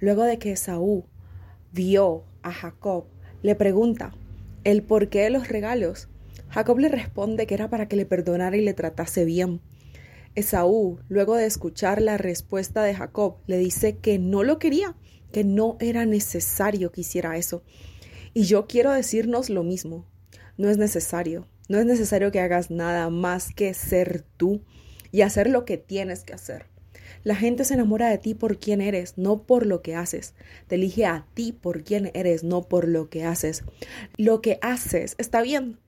Luego 0.00 0.22
de 0.24 0.38
que 0.38 0.54
Saúl 0.56 1.04
vio 1.72 2.24
a 2.42 2.52
Jacob, 2.52 3.06
le 3.42 3.54
pregunta 3.54 4.12
el 4.64 4.82
porqué 4.82 5.20
de 5.22 5.30
los 5.30 5.48
regalos. 5.48 6.08
Jacob 6.50 6.78
le 6.78 6.88
responde 6.88 7.46
que 7.46 7.54
era 7.54 7.70
para 7.70 7.88
que 7.88 7.96
le 7.96 8.04
perdonara 8.04 8.56
y 8.56 8.60
le 8.60 8.74
tratase 8.74 9.24
bien. 9.24 9.62
Esaú, 10.34 11.00
luego 11.08 11.36
de 11.36 11.46
escuchar 11.46 12.00
la 12.00 12.16
respuesta 12.18 12.82
de 12.82 12.94
Jacob, 12.94 13.36
le 13.46 13.58
dice 13.58 13.98
que 13.98 14.18
no 14.18 14.42
lo 14.42 14.58
quería, 14.58 14.96
que 15.32 15.44
no 15.44 15.76
era 15.80 16.06
necesario 16.06 16.92
que 16.92 17.02
hiciera 17.02 17.36
eso. 17.36 17.62
Y 18.34 18.44
yo 18.44 18.66
quiero 18.66 18.92
decirnos 18.92 19.50
lo 19.50 19.62
mismo. 19.62 20.06
No 20.56 20.70
es 20.70 20.78
necesario. 20.78 21.48
No 21.68 21.78
es 21.78 21.86
necesario 21.86 22.30
que 22.32 22.40
hagas 22.40 22.70
nada 22.70 23.08
más 23.10 23.52
que 23.54 23.74
ser 23.74 24.24
tú 24.36 24.62
y 25.10 25.22
hacer 25.22 25.48
lo 25.48 25.64
que 25.64 25.78
tienes 25.78 26.24
que 26.24 26.32
hacer. 26.32 26.66
La 27.24 27.36
gente 27.36 27.64
se 27.64 27.74
enamora 27.74 28.08
de 28.08 28.18
ti 28.18 28.34
por 28.34 28.58
quién 28.58 28.80
eres, 28.80 29.16
no 29.16 29.44
por 29.44 29.66
lo 29.66 29.80
que 29.80 29.94
haces. 29.94 30.34
Te 30.66 30.74
elige 30.74 31.06
a 31.06 31.26
ti 31.34 31.52
por 31.52 31.84
quién 31.84 32.10
eres, 32.14 32.42
no 32.42 32.62
por 32.62 32.88
lo 32.88 33.10
que 33.10 33.24
haces. 33.24 33.62
Lo 34.16 34.40
que 34.40 34.58
haces 34.60 35.14
está 35.18 35.40
bien, 35.42 35.78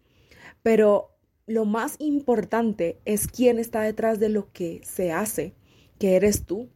pero 0.62 1.13
lo 1.46 1.66
más 1.66 1.96
importante 1.98 2.98
es 3.04 3.26
quién 3.26 3.58
está 3.58 3.82
detrás 3.82 4.18
de 4.18 4.30
lo 4.30 4.50
que 4.52 4.80
se 4.84 5.12
hace, 5.12 5.52
que 5.98 6.16
eres 6.16 6.44
tú. 6.44 6.68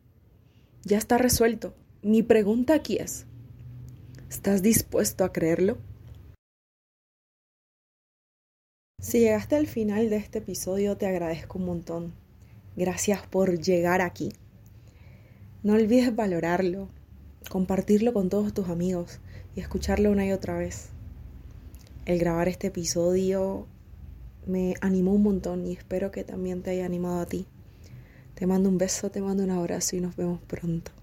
Ya 0.84 0.98
está 0.98 1.18
resuelto. 1.18 1.74
Mi 2.02 2.22
pregunta 2.22 2.74
aquí 2.74 2.96
es, 2.96 3.26
¿estás 4.28 4.62
dispuesto 4.62 5.24
a 5.24 5.32
creerlo? 5.32 5.78
Si 9.00 9.20
llegaste 9.20 9.56
al 9.56 9.66
final 9.66 10.10
de 10.10 10.16
este 10.16 10.38
episodio, 10.38 10.96
te 10.96 11.06
agradezco 11.06 11.58
un 11.58 11.64
montón. 11.64 12.14
Gracias 12.76 13.26
por 13.26 13.58
llegar 13.60 14.02
aquí. 14.02 14.32
No 15.62 15.74
olvides 15.74 16.14
valorarlo, 16.14 16.88
compartirlo 17.48 18.12
con 18.12 18.28
todos 18.28 18.52
tus 18.52 18.68
amigos 18.68 19.20
y 19.56 19.60
escucharlo 19.60 20.10
una 20.10 20.26
y 20.26 20.32
otra 20.32 20.58
vez. 20.58 20.90
El 22.06 22.18
grabar 22.18 22.48
este 22.48 22.68
episodio 22.68 23.66
me 24.48 24.74
animó 24.80 25.12
un 25.12 25.22
montón 25.22 25.66
y 25.66 25.72
espero 25.72 26.10
que 26.10 26.24
también 26.24 26.62
te 26.62 26.70
haya 26.70 26.86
animado 26.86 27.20
a 27.20 27.26
ti. 27.26 27.46
Te 28.34 28.46
mando 28.46 28.68
un 28.68 28.78
beso, 28.78 29.10
te 29.10 29.20
mando 29.20 29.44
un 29.44 29.50
abrazo 29.50 29.96
y 29.96 30.00
nos 30.00 30.16
vemos 30.16 30.40
pronto. 30.46 30.97